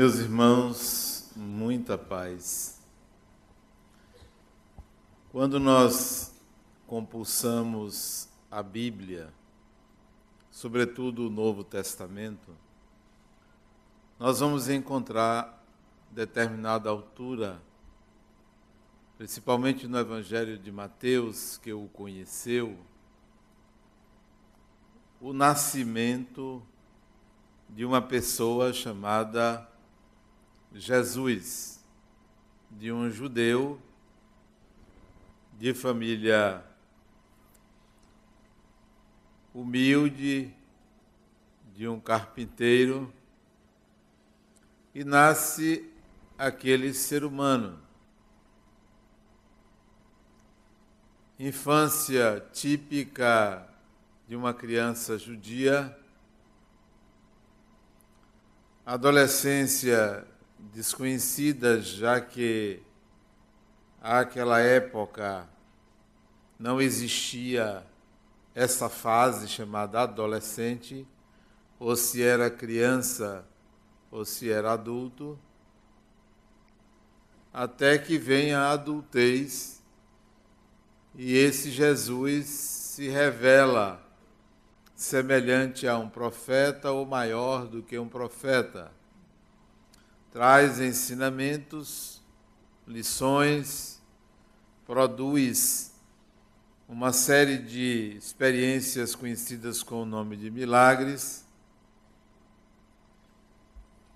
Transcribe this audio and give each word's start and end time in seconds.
Meus 0.00 0.18
irmãos, 0.18 1.30
muita 1.36 1.98
paz. 1.98 2.80
Quando 5.30 5.60
nós 5.60 6.34
compulsamos 6.86 8.26
a 8.50 8.62
Bíblia, 8.62 9.30
sobretudo 10.50 11.26
o 11.26 11.30
Novo 11.30 11.62
Testamento, 11.62 12.56
nós 14.18 14.40
vamos 14.40 14.70
encontrar 14.70 15.62
determinada 16.10 16.88
altura, 16.88 17.60
principalmente 19.18 19.86
no 19.86 19.98
Evangelho 19.98 20.56
de 20.56 20.72
Mateus, 20.72 21.58
que 21.58 21.74
o 21.74 21.88
conheceu, 21.88 22.74
o 25.20 25.34
nascimento 25.34 26.62
de 27.68 27.84
uma 27.84 28.00
pessoa 28.00 28.72
chamada 28.72 29.69
Jesus, 30.72 31.84
de 32.70 32.92
um 32.92 33.10
judeu 33.10 33.80
de 35.58 35.74
família 35.74 36.64
humilde, 39.52 40.54
de 41.74 41.88
um 41.88 41.98
carpinteiro, 41.98 43.12
e 44.94 45.04
nasce 45.04 45.92
aquele 46.38 46.94
ser 46.94 47.24
humano. 47.24 47.78
Infância 51.38 52.46
típica 52.52 53.68
de 54.28 54.36
uma 54.36 54.54
criança 54.54 55.18
judia, 55.18 55.98
adolescência 58.86 60.26
desconhecidas, 60.72 61.86
já 61.86 62.20
que 62.20 62.82
àquela 64.00 64.60
época 64.60 65.48
não 66.58 66.80
existia 66.80 67.84
essa 68.54 68.88
fase 68.88 69.48
chamada 69.48 70.02
adolescente, 70.02 71.06
ou 71.78 71.96
se 71.96 72.22
era 72.22 72.50
criança 72.50 73.44
ou 74.10 74.24
se 74.24 74.50
era 74.50 74.72
adulto, 74.72 75.38
até 77.52 77.96
que 77.96 78.18
vem 78.18 78.52
a 78.52 78.70
adultez 78.70 79.82
e 81.14 81.36
esse 81.36 81.70
Jesus 81.70 82.46
se 82.46 83.08
revela 83.08 84.00
semelhante 84.94 85.88
a 85.88 85.96
um 85.96 86.08
profeta 86.08 86.90
ou 86.90 87.06
maior 87.06 87.66
do 87.66 87.82
que 87.82 87.98
um 87.98 88.08
profeta 88.08 88.92
traz 90.32 90.78
ensinamentos, 90.78 92.22
lições, 92.86 94.00
produz 94.86 95.92
uma 96.88 97.12
série 97.12 97.58
de 97.58 98.16
experiências 98.16 99.14
conhecidas 99.14 99.82
com 99.82 100.02
o 100.02 100.06
nome 100.06 100.36
de 100.36 100.50
milagres. 100.50 101.44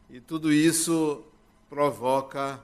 E 0.08 0.20
tudo 0.20 0.52
isso 0.52 1.24
provoca 1.68 2.62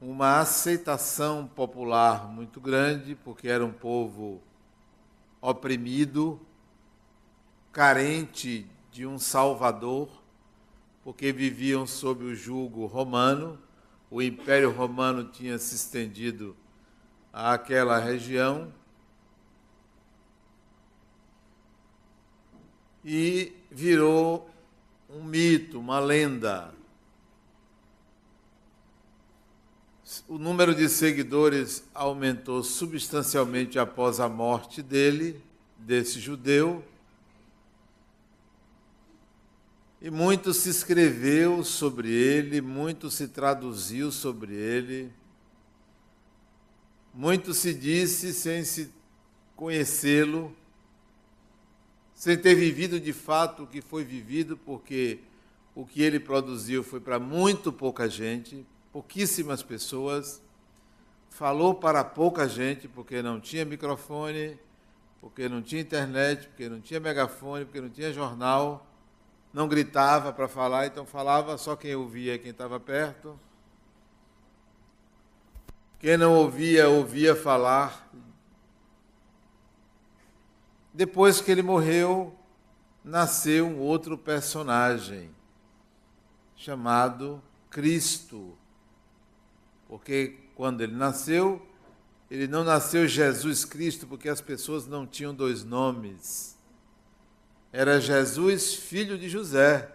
uma 0.00 0.40
aceitação 0.40 1.46
popular 1.46 2.26
muito 2.26 2.60
grande, 2.60 3.14
porque 3.14 3.48
era 3.48 3.64
um 3.64 3.72
povo 3.72 4.40
oprimido, 5.40 6.40
carente 7.70 8.66
de 8.90 9.06
um 9.06 9.18
salvador 9.18 10.21
porque 11.02 11.32
viviam 11.32 11.86
sob 11.86 12.24
o 12.24 12.34
jugo 12.34 12.86
romano, 12.86 13.58
o 14.10 14.22
Império 14.22 14.70
Romano 14.70 15.24
tinha 15.24 15.58
se 15.58 15.74
estendido 15.74 16.56
àquela 17.32 17.98
região. 17.98 18.72
E 23.04 23.52
virou 23.70 24.48
um 25.10 25.24
mito, 25.24 25.80
uma 25.80 25.98
lenda. 25.98 26.72
O 30.28 30.38
número 30.38 30.74
de 30.74 30.88
seguidores 30.88 31.88
aumentou 31.94 32.62
substancialmente 32.62 33.78
após 33.78 34.20
a 34.20 34.28
morte 34.28 34.82
dele, 34.82 35.42
desse 35.78 36.20
judeu, 36.20 36.84
E 40.04 40.10
muito 40.10 40.52
se 40.52 40.68
escreveu 40.68 41.62
sobre 41.62 42.10
ele, 42.10 42.60
muito 42.60 43.08
se 43.08 43.28
traduziu 43.28 44.10
sobre 44.10 44.52
ele, 44.52 45.12
muito 47.14 47.54
se 47.54 47.72
disse 47.72 48.32
sem 48.32 48.64
se 48.64 48.90
conhecê-lo, 49.54 50.52
sem 52.16 52.36
ter 52.36 52.56
vivido 52.56 52.98
de 52.98 53.12
fato 53.12 53.62
o 53.62 53.66
que 53.68 53.80
foi 53.80 54.02
vivido, 54.02 54.56
porque 54.56 55.20
o 55.72 55.86
que 55.86 56.02
ele 56.02 56.18
produziu 56.18 56.82
foi 56.82 56.98
para 56.98 57.20
muito 57.20 57.72
pouca 57.72 58.10
gente, 58.10 58.66
pouquíssimas 58.90 59.62
pessoas, 59.62 60.42
falou 61.30 61.76
para 61.76 62.02
pouca 62.02 62.48
gente, 62.48 62.88
porque 62.88 63.22
não 63.22 63.38
tinha 63.38 63.64
microfone, 63.64 64.58
porque 65.20 65.48
não 65.48 65.62
tinha 65.62 65.80
internet, 65.80 66.48
porque 66.48 66.68
não 66.68 66.80
tinha 66.80 66.98
megafone, 66.98 67.64
porque 67.64 67.80
não 67.80 67.88
tinha 67.88 68.12
jornal 68.12 68.88
não 69.52 69.68
gritava 69.68 70.32
para 70.32 70.48
falar, 70.48 70.86
então 70.86 71.04
falava 71.04 71.58
só 71.58 71.76
quem 71.76 71.94
ouvia, 71.94 72.38
quem 72.38 72.50
estava 72.50 72.80
perto. 72.80 73.38
Quem 75.98 76.16
não 76.16 76.34
ouvia, 76.34 76.88
ouvia 76.88 77.36
falar. 77.36 78.10
Depois 80.92 81.40
que 81.40 81.50
ele 81.50 81.62
morreu, 81.62 82.34
nasceu 83.04 83.66
um 83.66 83.78
outro 83.78 84.16
personagem, 84.16 85.30
chamado 86.56 87.42
Cristo. 87.70 88.56
Porque 89.86 90.38
quando 90.54 90.80
ele 90.80 90.94
nasceu, 90.94 91.64
ele 92.30 92.46
não 92.46 92.64
nasceu 92.64 93.06
Jesus 93.06 93.64
Cristo, 93.64 94.06
porque 94.06 94.28
as 94.28 94.40
pessoas 94.40 94.86
não 94.86 95.06
tinham 95.06 95.34
dois 95.34 95.62
nomes 95.62 96.52
era 97.72 97.98
Jesus, 97.98 98.74
filho 98.74 99.16
de 99.18 99.30
José. 99.30 99.90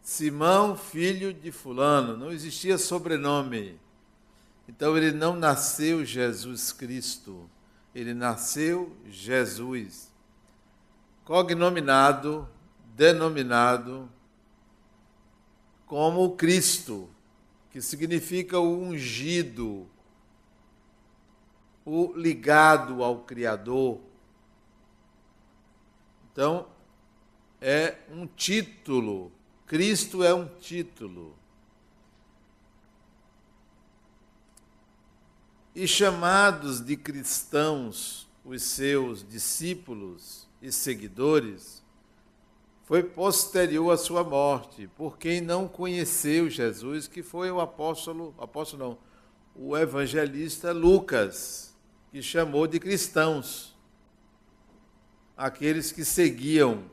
Simão, 0.00 0.76
filho 0.76 1.34
de 1.34 1.50
Fulano. 1.50 2.16
Não 2.16 2.30
existia 2.30 2.78
sobrenome. 2.78 3.80
Então 4.68 4.96
ele 4.96 5.10
não 5.10 5.34
nasceu 5.34 6.04
Jesus 6.04 6.70
Cristo. 6.72 7.50
Ele 7.92 8.14
nasceu 8.14 8.96
Jesus. 9.08 10.12
Cognominado, 11.24 12.48
denominado 12.94 14.08
como 15.86 16.36
Cristo, 16.36 17.08
que 17.70 17.80
significa 17.80 18.58
o 18.58 18.82
ungido, 18.82 19.86
o 21.84 22.12
ligado 22.16 23.02
ao 23.02 23.20
Criador 23.20 24.00
então, 26.34 26.66
é 27.60 27.94
um 28.10 28.26
título. 28.26 29.30
Cristo 29.68 30.24
é 30.24 30.34
um 30.34 30.48
título. 30.58 31.38
E 35.72 35.86
chamados 35.86 36.80
de 36.80 36.96
cristãos, 36.96 38.28
os 38.44 38.62
seus 38.62 39.24
discípulos 39.26 40.48
e 40.60 40.72
seguidores, 40.72 41.84
foi 42.82 43.04
posterior 43.04 43.92
à 43.92 43.96
sua 43.96 44.24
morte, 44.24 44.88
por 44.96 45.16
quem 45.16 45.40
não 45.40 45.68
conheceu 45.68 46.50
Jesus, 46.50 47.06
que 47.06 47.22
foi 47.22 47.48
o 47.48 47.60
apóstolo, 47.60 48.34
apóstolo 48.38 48.84
não, 48.84 48.98
o 49.54 49.76
evangelista 49.76 50.72
Lucas, 50.72 51.72
que 52.10 52.20
chamou 52.20 52.66
de 52.66 52.80
cristãos 52.80 53.73
aqueles 55.36 55.90
que 55.92 56.04
seguiam 56.04 56.84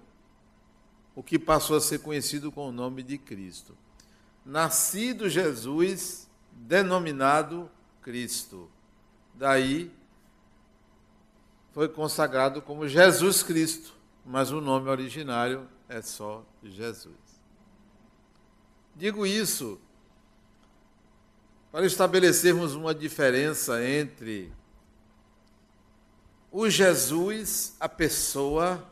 o 1.15 1.21
que 1.21 1.37
passou 1.37 1.77
a 1.77 1.81
ser 1.81 1.99
conhecido 1.99 2.51
com 2.51 2.69
o 2.69 2.71
nome 2.71 3.03
de 3.03 3.17
Cristo. 3.17 3.77
Nascido 4.45 5.29
Jesus, 5.29 6.29
denominado 6.51 7.69
Cristo. 8.01 8.69
Daí 9.35 9.91
foi 11.71 11.87
consagrado 11.87 12.61
como 12.61 12.87
Jesus 12.87 13.43
Cristo, 13.43 13.93
mas 14.25 14.51
o 14.51 14.59
nome 14.59 14.89
originário 14.89 15.67
é 15.87 16.01
só 16.01 16.45
Jesus. 16.63 17.15
Digo 18.95 19.25
isso 19.25 19.79
para 21.71 21.85
estabelecermos 21.85 22.73
uma 22.75 22.93
diferença 22.93 23.83
entre 23.83 24.51
o 26.51 26.69
Jesus, 26.69 27.75
a 27.79 27.87
pessoa, 27.87 28.85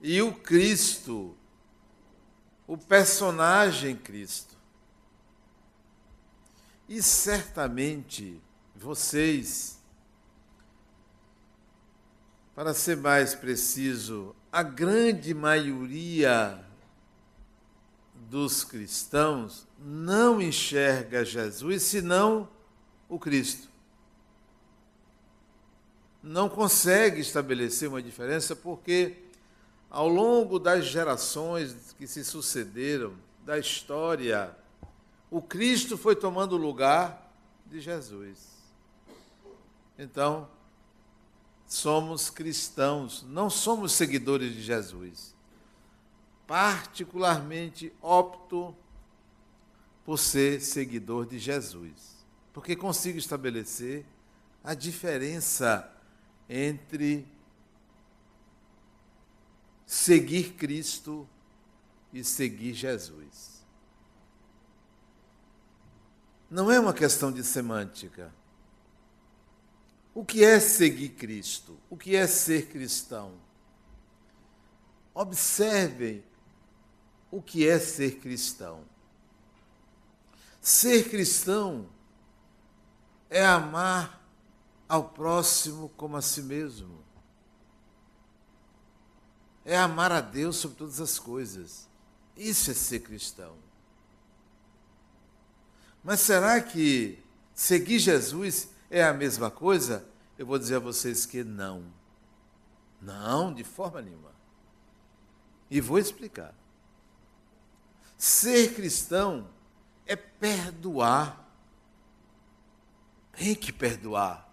e 0.00 0.22
o 0.22 0.32
Cristo, 0.32 1.36
o 2.66 2.78
personagem 2.78 3.94
Cristo. 3.94 4.56
E 6.88 7.02
certamente 7.02 8.40
vocês, 8.74 9.78
para 12.54 12.72
ser 12.72 12.96
mais 12.96 13.34
preciso, 13.34 14.34
a 14.50 14.62
grande 14.62 15.34
maioria 15.34 16.64
dos 18.14 18.64
cristãos 18.64 19.66
não 19.78 20.40
enxerga 20.40 21.24
Jesus 21.24 21.82
senão 21.82 22.48
o 23.08 23.18
Cristo. 23.18 23.75
Não 26.28 26.48
consegue 26.48 27.20
estabelecer 27.20 27.88
uma 27.88 28.02
diferença 28.02 28.56
porque, 28.56 29.16
ao 29.88 30.08
longo 30.08 30.58
das 30.58 30.84
gerações 30.84 31.94
que 31.96 32.04
se 32.04 32.24
sucederam, 32.24 33.14
da 33.44 33.56
história, 33.56 34.52
o 35.30 35.40
Cristo 35.40 35.96
foi 35.96 36.16
tomando 36.16 36.54
o 36.54 36.58
lugar 36.58 37.32
de 37.64 37.80
Jesus. 37.80 38.56
Então, 39.96 40.48
somos 41.64 42.28
cristãos, 42.28 43.24
não 43.28 43.48
somos 43.48 43.92
seguidores 43.92 44.52
de 44.52 44.62
Jesus. 44.62 45.32
Particularmente 46.44 47.92
opto 48.02 48.74
por 50.04 50.18
ser 50.18 50.60
seguidor 50.60 51.24
de 51.24 51.38
Jesus, 51.38 52.16
porque 52.52 52.74
consigo 52.74 53.16
estabelecer 53.16 54.04
a 54.64 54.74
diferença 54.74 55.92
entre 56.48 57.26
seguir 59.84 60.52
Cristo 60.54 61.28
e 62.12 62.24
seguir 62.24 62.74
Jesus. 62.74 63.64
Não 66.50 66.70
é 66.70 66.78
uma 66.78 66.94
questão 66.94 67.32
de 67.32 67.42
semântica. 67.42 68.32
O 70.14 70.24
que 70.24 70.44
é 70.44 70.58
seguir 70.60 71.10
Cristo? 71.10 71.78
O 71.90 71.96
que 71.96 72.16
é 72.16 72.26
ser 72.26 72.68
cristão? 72.68 73.34
Observem 75.12 76.24
o 77.30 77.42
que 77.42 77.68
é 77.68 77.78
ser 77.78 78.18
cristão. 78.18 78.84
Ser 80.60 81.08
cristão 81.08 81.88
é 83.28 83.44
amar 83.44 84.25
ao 84.88 85.08
próximo 85.10 85.88
como 85.90 86.16
a 86.16 86.22
si 86.22 86.42
mesmo. 86.42 87.04
É 89.64 89.76
amar 89.76 90.12
a 90.12 90.20
Deus 90.20 90.56
sobre 90.56 90.76
todas 90.76 91.00
as 91.00 91.18
coisas. 91.18 91.88
Isso 92.36 92.70
é 92.70 92.74
ser 92.74 93.00
cristão. 93.00 93.56
Mas 96.04 96.20
será 96.20 96.60
que 96.60 97.18
seguir 97.52 97.98
Jesus 97.98 98.68
é 98.88 99.02
a 99.02 99.12
mesma 99.12 99.50
coisa? 99.50 100.06
Eu 100.38 100.46
vou 100.46 100.58
dizer 100.58 100.76
a 100.76 100.80
vocês 100.80 101.26
que 101.26 101.42
não. 101.42 101.92
Não, 103.00 103.52
de 103.52 103.64
forma 103.64 104.00
nenhuma. 104.00 104.30
E 105.68 105.80
vou 105.80 105.98
explicar. 105.98 106.54
Ser 108.16 108.74
cristão 108.74 109.48
é 110.06 110.14
perdoar. 110.14 111.44
Tem 113.32 113.54
que 113.54 113.72
perdoar. 113.72 114.45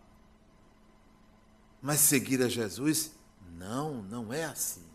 Mas 1.84 2.00
seguir 2.00 2.42
a 2.42 2.48
Jesus, 2.48 3.12
não, 3.58 4.02
não 4.04 4.32
é 4.32 4.46
assim. 4.46 4.86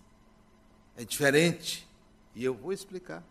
É 0.97 1.05
diferente. 1.05 1.87
E 2.35 2.43
eu 2.43 2.55
vou 2.55 2.73
explicar. 2.73 3.23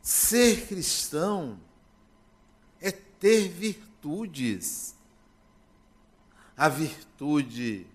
Ser 0.00 0.66
cristão 0.66 1.60
é 2.80 2.90
ter 2.90 3.48
virtudes. 3.48 4.96
A 6.56 6.70
virtude 6.70 7.86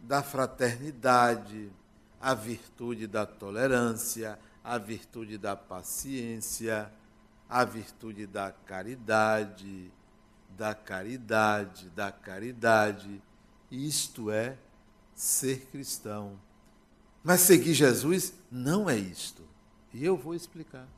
da 0.00 0.22
fraternidade, 0.22 1.70
a 2.18 2.32
virtude 2.32 3.06
da 3.06 3.26
tolerância, 3.26 4.38
a 4.64 4.78
virtude 4.78 5.36
da 5.36 5.54
paciência, 5.54 6.90
a 7.46 7.66
virtude 7.66 8.26
da 8.26 8.50
caridade, 8.50 9.92
da 10.56 10.74
caridade, 10.74 11.88
da 11.90 12.12
caridade. 12.12 13.22
Isto 13.70 14.30
é 14.30 14.56
ser 15.14 15.66
cristão. 15.66 16.38
Mas 17.22 17.40
seguir 17.40 17.74
Jesus 17.74 18.32
não 18.50 18.88
é 18.88 18.96
isto. 18.96 19.42
E 19.92 20.04
eu 20.04 20.16
vou 20.16 20.34
explicar. 20.34 20.88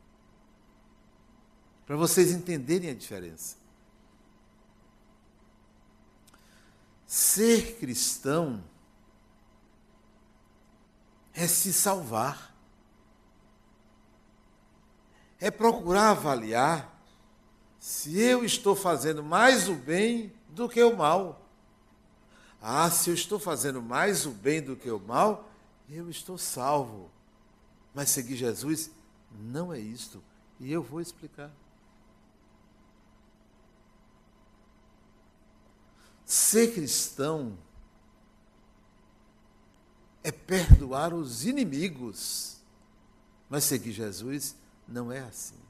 Para 1.87 1.97
vocês 1.97 2.31
entenderem 2.31 2.91
a 2.91 2.95
diferença. 2.95 3.57
Ser 7.07 7.77
cristão 7.79 8.63
é 11.35 11.47
se 11.47 11.73
salvar. 11.73 12.55
É 15.41 15.51
procurar 15.51 16.11
avaliar 16.11 16.92
se 17.83 18.17
eu 18.17 18.45
estou 18.45 18.77
fazendo 18.77 19.25
mais 19.25 19.69
o 19.69 19.75
bem 19.75 20.33
do 20.51 20.69
que 20.69 20.81
o 20.81 20.97
mal. 20.97 21.45
Ah, 22.61 22.89
se 22.89 23.11
eu 23.11 23.15
estou 23.15 23.41
fazendo 23.41 23.83
mais 23.83 24.25
o 24.25 24.31
bem 24.31 24.63
do 24.63 24.77
que 24.77 24.89
o 24.89 25.01
mal, 25.01 25.51
eu 25.91 26.09
estou 26.09 26.39
salvo. 26.39 27.11
Mas 27.93 28.11
seguir 28.11 28.37
Jesus 28.37 28.89
não 29.33 29.73
é 29.73 29.81
isto. 29.81 30.23
E 30.61 30.71
eu 30.71 30.81
vou 30.81 31.01
explicar. 31.01 31.51
Ser 36.25 36.73
cristão 36.75 37.59
é 40.23 40.31
perdoar 40.31 41.13
os 41.13 41.45
inimigos. 41.45 42.59
Mas 43.51 43.65
seguir 43.65 43.91
Jesus 43.91 44.55
não 44.87 45.11
é 45.11 45.19
assim. 45.19 45.62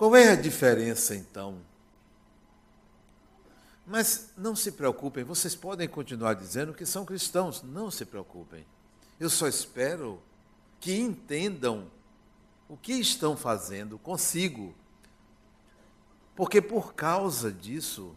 Qual 0.00 0.16
é 0.16 0.30
a 0.30 0.34
diferença 0.34 1.14
então? 1.14 1.58
Mas 3.86 4.32
não 4.34 4.56
se 4.56 4.72
preocupem, 4.72 5.24
vocês 5.24 5.54
podem 5.54 5.86
continuar 5.86 6.32
dizendo 6.32 6.72
que 6.72 6.86
são 6.86 7.04
cristãos, 7.04 7.62
não 7.62 7.90
se 7.90 8.06
preocupem. 8.06 8.64
Eu 9.20 9.28
só 9.28 9.46
espero 9.46 10.18
que 10.80 10.98
entendam 10.98 11.86
o 12.66 12.78
que 12.78 12.94
estão 12.94 13.36
fazendo 13.36 13.98
consigo. 13.98 14.74
Porque 16.34 16.62
por 16.62 16.94
causa 16.94 17.52
disso, 17.52 18.16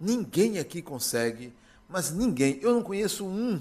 ninguém 0.00 0.58
aqui 0.58 0.80
consegue, 0.80 1.52
mas 1.86 2.12
ninguém, 2.12 2.58
eu 2.62 2.72
não 2.72 2.82
conheço 2.82 3.26
um 3.26 3.60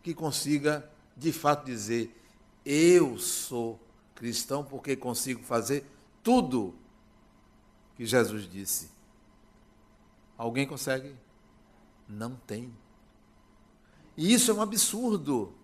que 0.00 0.14
consiga 0.14 0.88
de 1.16 1.32
fato 1.32 1.66
dizer: 1.66 2.16
eu 2.64 3.18
sou 3.18 3.80
cristão 4.14 4.62
porque 4.62 4.94
consigo 4.94 5.42
fazer 5.42 5.84
tudo 6.28 6.74
que 7.96 8.04
Jesus 8.04 8.46
disse. 8.46 8.90
Alguém 10.36 10.66
consegue? 10.66 11.16
Não 12.06 12.36
tem. 12.36 12.70
E 14.14 14.34
isso 14.34 14.50
é 14.50 14.54
um 14.54 14.60
absurdo. 14.60 15.54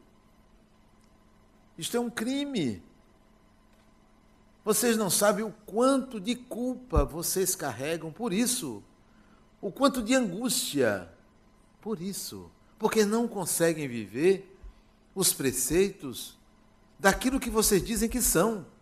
Isto 1.77 1.99
é 1.99 2.01
um 2.01 2.09
crime. 2.09 2.83
Vocês 4.65 4.97
não 4.97 5.11
sabem 5.11 5.45
o 5.45 5.53
quanto 5.67 6.19
de 6.19 6.35
culpa 6.35 7.05
vocês 7.05 7.55
carregam 7.55 8.11
por 8.11 8.33
isso. 8.33 8.83
O 9.61 9.71
quanto 9.71 10.03
de 10.03 10.15
angústia 10.15 11.13
por 11.83 12.01
isso. 12.01 12.51
Porque 12.79 13.05
não 13.05 13.29
conseguem 13.29 13.87
viver 13.87 14.59
os 15.15 15.31
preceitos 15.31 16.39
daquilo 16.99 17.39
que 17.39 17.51
vocês 17.51 17.85
dizem 17.85 18.09
que 18.09 18.23
são. 18.23 18.73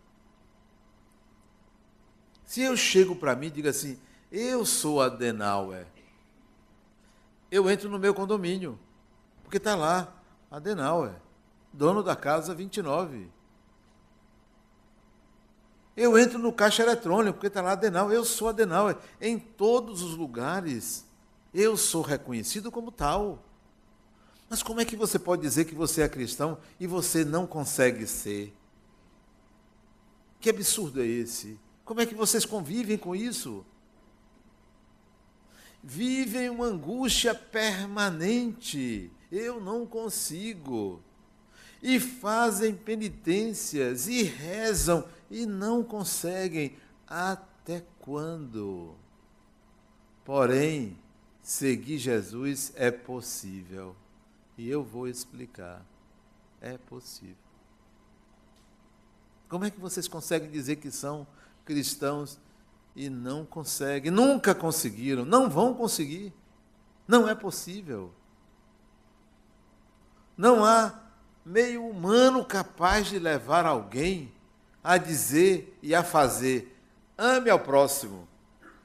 Se 2.53 2.61
eu 2.61 2.77
chego 2.77 3.15
para 3.15 3.35
mim 3.35 3.47
e 3.47 3.49
digo 3.49 3.67
assim, 3.67 3.97
eu 4.31 4.63
sou 4.63 5.01
Adenauer, 5.01 5.87
eu 7.49 7.67
entro 7.67 7.89
no 7.89 7.97
meu 7.97 8.13
condomínio, 8.13 8.77
porque 9.41 9.57
está 9.57 9.75
lá, 9.75 10.15
Adenauer, 10.51 11.15
dono 11.73 12.03
da 12.03 12.15
casa 12.15 12.53
29. 12.53 13.27
Eu 15.97 16.15
entro 16.15 16.37
no 16.37 16.53
caixa 16.53 16.83
eletrônico, 16.83 17.33
porque 17.33 17.47
está 17.47 17.59
lá 17.59 17.71
Adenauer, 17.71 18.13
eu 18.13 18.23
sou 18.23 18.49
Adenauer. 18.49 18.97
Em 19.19 19.39
todos 19.39 20.03
os 20.03 20.15
lugares, 20.15 21.07
eu 21.51 21.75
sou 21.75 22.03
reconhecido 22.03 22.71
como 22.71 22.91
tal. 22.91 23.43
Mas 24.47 24.61
como 24.61 24.79
é 24.79 24.85
que 24.85 24.95
você 24.95 25.17
pode 25.17 25.41
dizer 25.41 25.65
que 25.65 25.73
você 25.73 26.03
é 26.03 26.07
cristão 26.07 26.59
e 26.79 26.85
você 26.85 27.25
não 27.25 27.47
consegue 27.47 28.05
ser? 28.05 28.55
Que 30.39 30.51
absurdo 30.51 31.01
é 31.01 31.07
esse? 31.07 31.62
Como 31.85 31.99
é 31.99 32.05
que 32.05 32.15
vocês 32.15 32.45
convivem 32.45 32.97
com 32.97 33.15
isso? 33.15 33.65
Vivem 35.83 36.49
uma 36.49 36.65
angústia 36.65 37.35
permanente. 37.35 39.11
Eu 39.31 39.59
não 39.59 39.85
consigo. 39.85 41.01
E 41.81 41.99
fazem 41.99 42.73
penitências 42.73 44.07
e 44.07 44.23
rezam 44.23 45.05
e 45.29 45.45
não 45.45 45.83
conseguem. 45.83 46.77
Até 47.05 47.83
quando? 47.99 48.95
Porém, 50.23 50.97
seguir 51.41 51.97
Jesus 51.97 52.71
é 52.75 52.89
possível. 52.89 53.93
E 54.57 54.69
eu 54.69 54.81
vou 54.81 55.07
explicar. 55.07 55.85
É 56.61 56.77
possível. 56.77 57.35
Como 59.49 59.65
é 59.65 59.69
que 59.69 59.79
vocês 59.79 60.07
conseguem 60.07 60.49
dizer 60.49 60.77
que 60.77 60.89
são 60.89 61.27
cristãos 61.65 62.39
e 62.95 63.09
não 63.09 63.45
conseguem? 63.45 64.11
Nunca 64.11 64.53
conseguiram, 64.53 65.25
não 65.25 65.49
vão 65.49 65.73
conseguir. 65.73 66.33
Não 67.07 67.27
é 67.27 67.35
possível. 67.35 68.13
Não 70.37 70.63
há 70.63 70.99
meio 71.45 71.85
humano 71.85 72.45
capaz 72.45 73.07
de 73.07 73.19
levar 73.19 73.65
alguém 73.65 74.31
a 74.83 74.97
dizer 74.97 75.77
e 75.81 75.93
a 75.93 76.03
fazer: 76.03 76.77
ame 77.17 77.49
ao 77.49 77.59
próximo. 77.59 78.27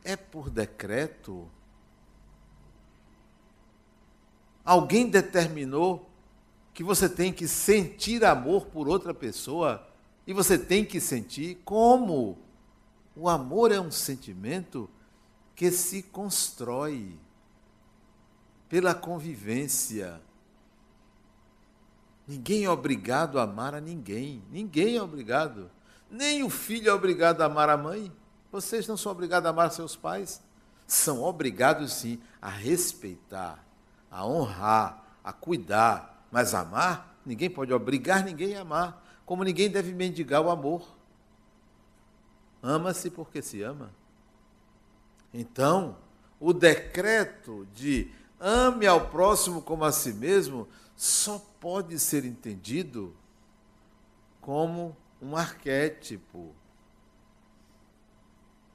É 0.04 0.16
por 0.16 0.50
decreto? 0.50 1.48
Alguém 4.64 5.08
determinou 5.08 6.08
que 6.74 6.84
você 6.84 7.08
tem 7.08 7.32
que 7.32 7.48
sentir 7.48 8.24
amor 8.24 8.66
por 8.66 8.86
outra 8.86 9.12
pessoa 9.12 9.86
e 10.26 10.32
você 10.32 10.58
tem 10.58 10.84
que 10.84 11.00
sentir 11.00 11.60
como? 11.64 12.38
O 13.18 13.28
amor 13.28 13.72
é 13.72 13.80
um 13.80 13.90
sentimento 13.90 14.88
que 15.56 15.72
se 15.72 16.04
constrói 16.04 17.18
pela 18.68 18.94
convivência. 18.94 20.20
Ninguém 22.28 22.64
é 22.64 22.70
obrigado 22.70 23.40
a 23.40 23.42
amar 23.42 23.74
a 23.74 23.80
ninguém. 23.80 24.40
Ninguém 24.52 24.96
é 24.96 25.02
obrigado. 25.02 25.68
Nem 26.08 26.44
o 26.44 26.50
filho 26.50 26.90
é 26.90 26.92
obrigado 26.92 27.40
a 27.40 27.46
amar 27.46 27.68
a 27.68 27.76
mãe. 27.76 28.12
Vocês 28.52 28.86
não 28.86 28.96
são 28.96 29.10
obrigados 29.10 29.46
a 29.46 29.50
amar 29.50 29.72
seus 29.72 29.96
pais. 29.96 30.40
São 30.86 31.22
obrigados, 31.24 31.92
sim, 31.94 32.20
a 32.40 32.48
respeitar, 32.48 33.64
a 34.08 34.24
honrar, 34.24 35.04
a 35.24 35.32
cuidar. 35.32 36.24
Mas 36.30 36.54
amar, 36.54 37.18
ninguém 37.26 37.50
pode 37.50 37.72
obrigar 37.72 38.24
ninguém 38.24 38.56
a 38.56 38.60
amar 38.60 39.04
como 39.26 39.44
ninguém 39.44 39.68
deve 39.68 39.92
mendigar 39.92 40.40
o 40.40 40.50
amor. 40.50 40.97
Ama-se 42.62 43.10
porque 43.10 43.40
se 43.42 43.62
ama. 43.62 43.90
Então, 45.32 45.96
o 46.40 46.52
decreto 46.52 47.66
de 47.74 48.10
ame 48.40 48.86
ao 48.86 49.08
próximo 49.08 49.62
como 49.62 49.84
a 49.84 49.92
si 49.92 50.12
mesmo 50.12 50.68
só 50.96 51.38
pode 51.60 51.98
ser 51.98 52.24
entendido 52.24 53.14
como 54.40 54.96
um 55.20 55.36
arquétipo, 55.36 56.54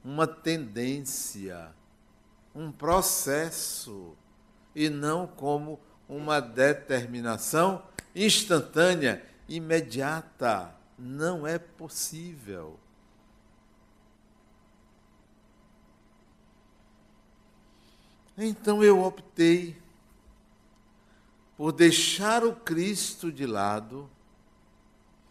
uma 0.03 0.27
tendência, 0.27 1.73
um 2.53 2.71
processo, 2.71 4.15
e 4.75 4.89
não 4.89 5.27
como 5.27 5.79
uma 6.07 6.39
determinação 6.39 7.83
instantânea 8.15 9.23
imediata. 9.47 10.73
Não 10.97 11.45
é 11.45 11.57
possível. 11.57 12.79
Então 18.37 18.83
eu 18.83 19.01
optei 19.03 19.77
por 21.55 21.71
deixar 21.71 22.43
o 22.43 22.55
Cristo 22.55 23.31
de 23.31 23.45
lado, 23.45 24.09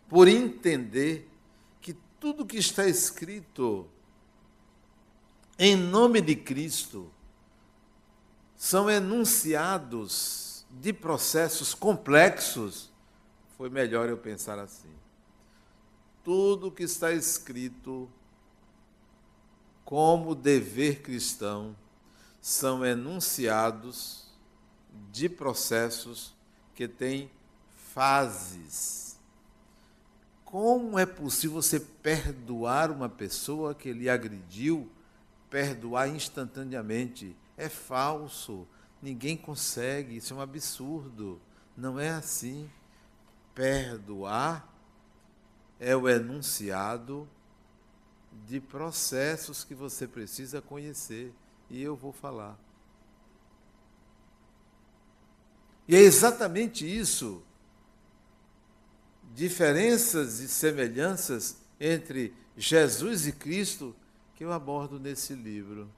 por 0.08 0.28
entender 0.28 1.28
que 1.80 1.94
tudo 2.20 2.46
que 2.46 2.58
está 2.58 2.86
escrito 2.86 3.88
em 5.58 5.76
nome 5.76 6.20
de 6.20 6.36
Cristo 6.36 7.10
são 8.56 8.88
enunciados 8.88 10.64
de 10.70 10.92
processos 10.92 11.74
complexos 11.74 12.90
foi 13.56 13.68
melhor 13.68 14.08
eu 14.08 14.16
pensar 14.16 14.58
assim. 14.58 14.90
Tudo 16.24 16.70
que 16.70 16.84
está 16.84 17.12
escrito 17.12 18.08
como 19.84 20.34
dever 20.34 21.02
cristão 21.02 21.76
são 22.42 22.84
enunciados 22.84 24.26
de 25.12 25.28
processos 25.28 26.34
que 26.74 26.88
têm 26.88 27.30
fases. 27.94 29.16
Como 30.44 30.98
é 30.98 31.06
possível 31.06 31.62
você 31.62 31.78
perdoar 31.78 32.90
uma 32.90 33.08
pessoa 33.08 33.74
que 33.76 33.92
lhe 33.92 34.10
agrediu, 34.10 34.90
perdoar 35.48 36.08
instantaneamente? 36.08 37.36
É 37.56 37.68
falso. 37.68 38.66
Ninguém 39.00 39.36
consegue, 39.36 40.16
isso 40.16 40.34
é 40.34 40.36
um 40.36 40.40
absurdo. 40.40 41.40
Não 41.76 41.98
é 41.98 42.10
assim. 42.10 42.68
Perdoar 43.54 44.68
é 45.78 45.94
o 45.94 46.08
enunciado 46.08 47.28
de 48.46 48.60
processos 48.60 49.62
que 49.62 49.74
você 49.74 50.08
precisa 50.08 50.60
conhecer 50.60 51.32
e 51.72 51.82
eu 51.82 51.96
vou 51.96 52.12
falar. 52.12 52.58
E 55.88 55.96
é 55.96 56.00
exatamente 56.00 56.86
isso, 56.86 57.42
diferenças 59.34 60.38
e 60.40 60.48
semelhanças 60.48 61.56
entre 61.80 62.34
Jesus 62.56 63.26
e 63.26 63.32
Cristo, 63.32 63.96
que 64.34 64.44
eu 64.44 64.52
abordo 64.52 65.00
nesse 65.00 65.34
livro. 65.34 65.90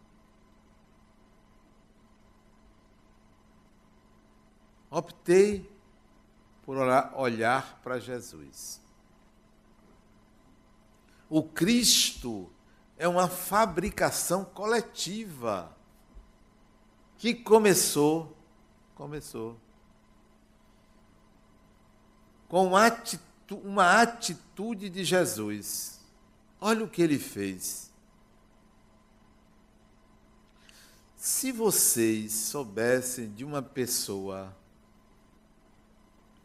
Optei 4.89 5.69
por 6.63 6.77
olhar 7.17 7.81
para 7.83 7.99
Jesus. 7.99 8.81
O 11.29 11.43
Cristo 11.43 12.54
é 12.97 13.09
uma 13.09 13.29
fabricação 13.29 14.45
coletiva 14.45 15.75
que 17.19 17.35
começou, 17.35 18.37
começou 18.95 19.59
com 22.49 22.69
uma 23.49 24.01
atitude 24.01 24.89
de 24.89 25.05
Jesus. 25.05 26.01
Olha 26.61 26.85
o 26.85 26.89
que 26.89 27.03
ele 27.03 27.19
fez. 27.19 27.91
Se 31.17 31.51
vocês 31.51 32.33
soubessem 32.33 33.33
de 33.33 33.45
uma 33.45 33.63
pessoa 33.63 34.55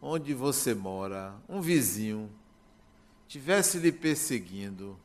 onde 0.01 0.33
você 0.33 0.73
mora, 0.73 1.35
um 1.47 1.61
vizinho, 1.61 2.31
tivesse 3.27 3.77
lhe 3.77 3.91
perseguindo, 3.91 4.99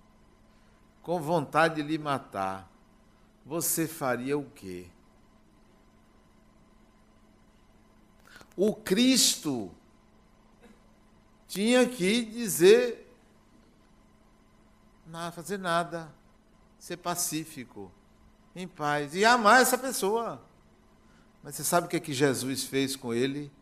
com 1.05 1.21
vontade 1.21 1.77
de 1.77 1.83
lhe 1.83 1.97
matar, 1.97 2.69
você 3.47 3.87
faria 3.87 4.37
o 4.37 4.51
quê? 4.51 4.89
O 8.57 8.75
Cristo 8.75 9.71
tinha 11.47 11.89
que 11.89 12.25
dizer, 12.25 13.15
não 15.07 15.31
fazer 15.31 15.59
nada, 15.59 16.13
ser 16.77 16.97
pacífico, 16.97 17.93
em 18.57 18.67
paz 18.67 19.15
e 19.15 19.25
amar 19.25 19.63
essa 19.63 19.79
pessoa. 19.79 20.43
Mas 21.45 21.55
você 21.55 21.63
sabe 21.63 21.87
o 21.87 21.91
que, 21.91 21.97
é 21.97 22.01
que 22.01 22.13
Jesus 22.13 22.65
fez 22.65 22.97
com 22.97 23.15
ele? 23.15 23.53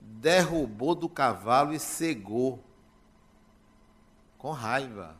derrubou 0.00 0.94
do 0.94 1.08
cavalo 1.08 1.72
e 1.72 1.78
cegou, 1.78 2.62
com 4.36 4.50
raiva. 4.50 5.16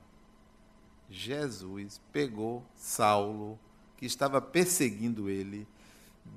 Jesus 1.10 2.00
pegou 2.12 2.64
Saulo, 2.74 3.58
que 3.96 4.06
estava 4.06 4.40
perseguindo 4.40 5.28
ele, 5.28 5.66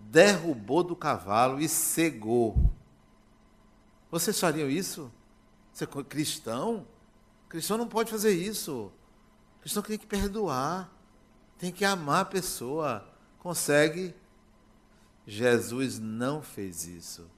derrubou 0.09 0.83
do 0.83 0.95
cavalo 0.95 1.59
e 1.59 1.67
cegou. 1.67 2.55
Vocês 4.09 4.39
fariam 4.39 4.69
isso? 4.69 5.11
Você 5.73 5.83
é 5.83 5.87
cristão? 6.03 6.87
Cristão 7.49 7.77
não 7.77 7.87
pode 7.87 8.09
fazer 8.09 8.33
isso. 8.33 8.91
Cristão 9.61 9.83
tem 9.83 9.97
que 9.97 10.07
perdoar, 10.07 10.91
tem 11.57 11.71
que 11.71 11.85
amar 11.85 12.21
a 12.21 12.25
pessoa. 12.25 13.07
Consegue? 13.39 14.15
Jesus 15.27 15.99
não 15.99 16.41
fez 16.41 16.85
isso 16.85 17.29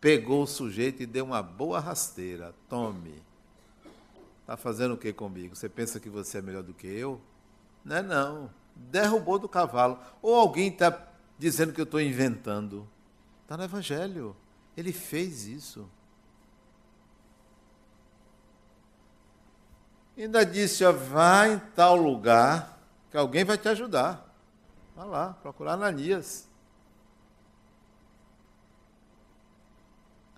pegou 0.00 0.42
o 0.42 0.46
sujeito 0.46 1.02
e 1.02 1.06
deu 1.06 1.24
uma 1.24 1.42
boa 1.42 1.80
rasteira. 1.80 2.54
Tome. 2.68 3.22
Está 4.48 4.56
fazendo 4.56 4.94
o 4.94 4.96
que 4.96 5.12
comigo? 5.12 5.54
Você 5.54 5.68
pensa 5.68 6.00
que 6.00 6.08
você 6.08 6.38
é 6.38 6.40
melhor 6.40 6.62
do 6.62 6.72
que 6.72 6.86
eu? 6.86 7.20
Não 7.84 7.96
é 7.96 8.00
não. 8.00 8.50
Derrubou 8.74 9.38
do 9.38 9.46
cavalo. 9.46 9.98
Ou 10.22 10.34
alguém 10.34 10.68
está 10.68 11.06
dizendo 11.38 11.70
que 11.70 11.78
eu 11.78 11.84
estou 11.84 12.00
inventando. 12.00 12.88
Está 13.42 13.58
no 13.58 13.64
Evangelho. 13.64 14.34
Ele 14.74 14.90
fez 14.90 15.44
isso. 15.44 15.86
Ainda 20.16 20.46
disse, 20.46 20.82
ó, 20.82 20.94
em 21.44 21.58
tal 21.74 21.96
lugar 21.96 22.80
que 23.10 23.18
alguém 23.18 23.44
vai 23.44 23.58
te 23.58 23.68
ajudar. 23.68 24.34
Vá 24.96 25.04
lá, 25.04 25.34
procurar 25.42 25.74
Ananias. 25.74 26.48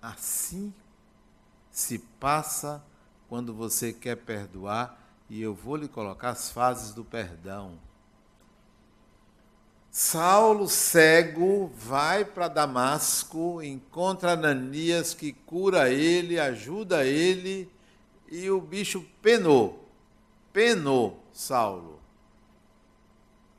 Assim 0.01 0.73
se 1.71 1.97
passa 1.97 2.83
quando 3.31 3.53
você 3.53 3.93
quer 3.93 4.17
perdoar, 4.17 5.01
e 5.29 5.41
eu 5.41 5.55
vou 5.55 5.77
lhe 5.77 5.87
colocar 5.87 6.31
as 6.31 6.51
fases 6.51 6.91
do 6.91 7.05
perdão. 7.05 7.79
Saulo, 9.89 10.67
cego, 10.67 11.71
vai 11.73 12.25
para 12.25 12.49
Damasco, 12.49 13.63
encontra 13.63 14.33
Ananias 14.33 15.13
que 15.13 15.31
cura 15.31 15.89
ele, 15.89 16.37
ajuda 16.37 17.05
ele, 17.05 17.71
e 18.29 18.49
o 18.49 18.59
bicho 18.59 19.01
penou. 19.21 19.87
Penou 20.51 21.23
Saulo. 21.31 22.01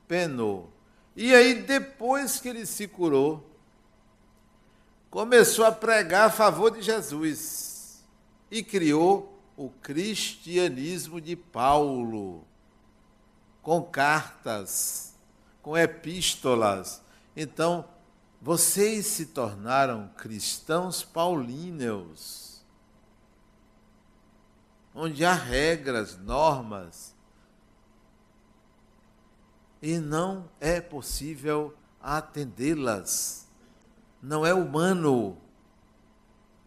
Penou. 0.07 0.71
E 1.17 1.35
aí, 1.35 1.63
depois 1.63 2.39
que 2.39 2.49
ele 2.51 2.67
se 2.67 2.87
curou, 2.87 3.43
começou 5.09 5.65
a 5.65 5.73
pregar 5.73 6.27
a 6.27 6.31
favor 6.31 6.71
de 6.71 6.83
Jesus 6.83 8.05
e 8.51 8.63
criou 8.63 9.32
o 9.65 9.71
cristianismo 9.81 11.21
de 11.21 11.37
Paulo, 11.37 12.45
com 13.63 13.83
cartas, 13.83 15.15
com 15.61 15.77
epístolas. 15.77 17.03
Então, 17.37 17.89
vocês 18.41 19.07
se 19.07 19.27
tornaram 19.27 20.11
cristãos 20.17 21.05
paulíneos, 21.05 22.65
onde 24.95 25.25
há 25.25 25.33
regras, 25.33 26.19
normas, 26.19 27.15
e 29.81 29.99
não 29.99 30.49
é 30.61 30.81
possível 30.81 31.77
atendê-las 32.01 33.43
não 34.23 34.47
é 34.47 34.55
humano. 34.55 35.37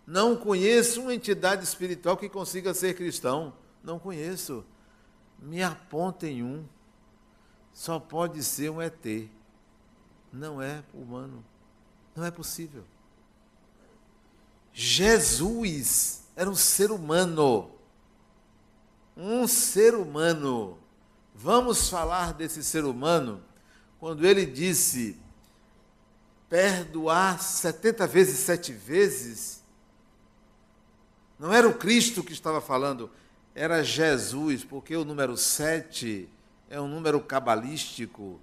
Não 0.06 0.36
conheço 0.36 1.02
uma 1.02 1.14
entidade 1.14 1.64
espiritual 1.64 2.16
que 2.16 2.30
consiga 2.30 2.74
ser 2.74 2.96
cristão. 2.96 3.54
Não 3.84 3.98
conheço. 3.98 4.64
Me 5.40 5.64
apontem 5.64 6.44
um. 6.44 6.66
Só 7.74 8.00
pode 8.00 8.44
ser 8.44 8.70
um 8.70 8.82
ET. 8.82 9.30
Não 10.32 10.62
é 10.62 10.84
humano. 10.94 11.44
Não 12.16 12.24
é 12.24 12.32
possível. 12.32 12.84
Jesus 14.72 16.24
era 16.36 16.50
um 16.50 16.56
ser 16.56 16.92
humano. 16.92 17.72
Um 19.18 19.48
ser 19.48 19.96
humano. 19.96 20.78
Vamos 21.34 21.90
falar 21.90 22.34
desse 22.34 22.64
ser 22.64 22.86
humano 22.86 23.44
quando 24.00 24.26
ele 24.26 24.46
disse: 24.46 25.20
perdoar 26.50 27.42
70 27.42 28.06
vezes, 28.08 28.40
sete 28.40 28.72
vezes, 28.72 29.64
não 31.38 31.54
era 31.54 31.68
o 31.68 31.78
Cristo 31.78 32.24
que 32.24 32.34
estava 32.34 32.62
falando, 32.62 33.12
era 33.54 33.84
Jesus, 33.84 34.64
porque 34.64 34.96
o 34.96 35.06
número 35.06 35.38
sete 35.38 36.30
é 36.70 36.80
um 36.80 36.88
número 36.88 37.20
cabalístico 37.22 38.40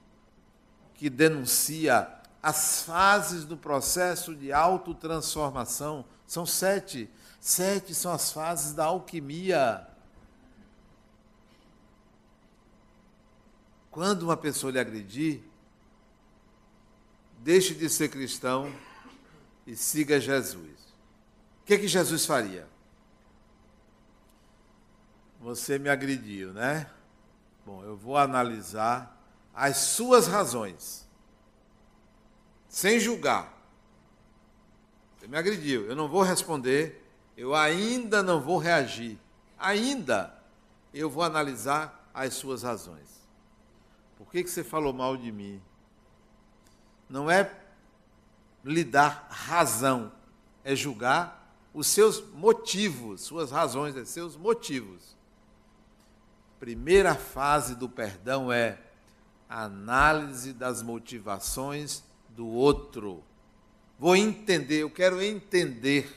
que 0.94 1.11
denuncia 1.11 2.09
as 2.42 2.83
fases 2.83 3.44
do 3.44 3.57
processo 3.57 4.35
de 4.35 4.52
autotransformação. 4.52 6.05
São 6.26 6.44
sete. 6.44 7.09
Sete 7.40 7.94
são 7.94 8.12
as 8.12 8.33
fases 8.33 8.72
da 8.72 8.87
alquimia. 8.87 9.87
Quando 13.90 14.22
uma 14.22 14.37
pessoa 14.37 14.72
lhe 14.72 14.78
agredir, 14.78 15.42
deixe 17.38 17.74
de 17.74 17.88
ser 17.90 18.09
cristão 18.09 18.72
e 19.66 19.76
siga 19.76 20.18
Jesus. 20.18 20.81
O 21.62 21.66
que, 21.66 21.74
é 21.74 21.78
que 21.78 21.88
Jesus 21.88 22.24
faria? 22.24 22.72
Você 25.42 25.78
me 25.78 25.88
agrediu, 25.88 26.52
né? 26.52 26.90
Bom, 27.66 27.83
eu 27.85 27.96
vou 27.96 28.16
analisar 28.16 29.20
as 29.55 29.76
suas 29.76 30.26
razões, 30.26 31.07
sem 32.68 32.98
julgar. 32.98 33.52
Você 35.18 35.28
me 35.28 35.37
agrediu, 35.37 35.87
eu 35.87 35.94
não 35.94 36.09
vou 36.09 36.22
responder, 36.22 37.07
eu 37.37 37.55
ainda 37.55 38.22
não 38.22 38.40
vou 38.40 38.57
reagir. 38.57 39.18
Ainda 39.59 40.35
eu 40.94 41.11
vou 41.11 41.22
analisar 41.22 42.09
as 42.14 42.35
suas 42.35 42.62
razões. 42.62 43.28
Por 44.16 44.31
que, 44.31 44.42
que 44.42 44.50
você 44.50 44.64
falou 44.64 44.92
mal 44.92 45.16
de 45.16 45.31
mim? 45.31 45.61
não 47.12 47.31
é 47.31 47.55
lhe 48.64 48.83
dar 48.83 49.28
razão, 49.31 50.11
é 50.64 50.74
julgar 50.74 51.55
os 51.74 51.87
seus 51.87 52.22
motivos, 52.33 53.20
suas 53.20 53.50
razões, 53.50 53.94
é 53.96 54.05
seus 54.05 54.35
motivos. 54.35 55.14
Primeira 56.62 57.16
fase 57.16 57.75
do 57.75 57.88
perdão 57.88 58.53
é 58.53 58.79
análise 59.48 60.53
das 60.53 60.81
motivações 60.81 62.05
do 62.29 62.46
outro. 62.46 63.20
Vou 63.98 64.14
entender, 64.14 64.85
eu 64.85 64.88
quero 64.88 65.20
entender. 65.20 66.09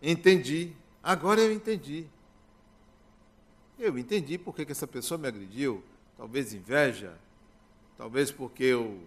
Entendi, 0.00 0.72
agora 1.02 1.42
eu 1.42 1.52
entendi. 1.52 2.06
Eu 3.78 3.98
entendi 3.98 4.38
porque 4.38 4.64
que 4.64 4.72
essa 4.72 4.86
pessoa 4.86 5.18
me 5.18 5.28
agrediu, 5.28 5.84
talvez 6.16 6.54
inveja, 6.54 7.12
talvez 7.98 8.30
porque 8.30 8.64
eu 8.64 8.98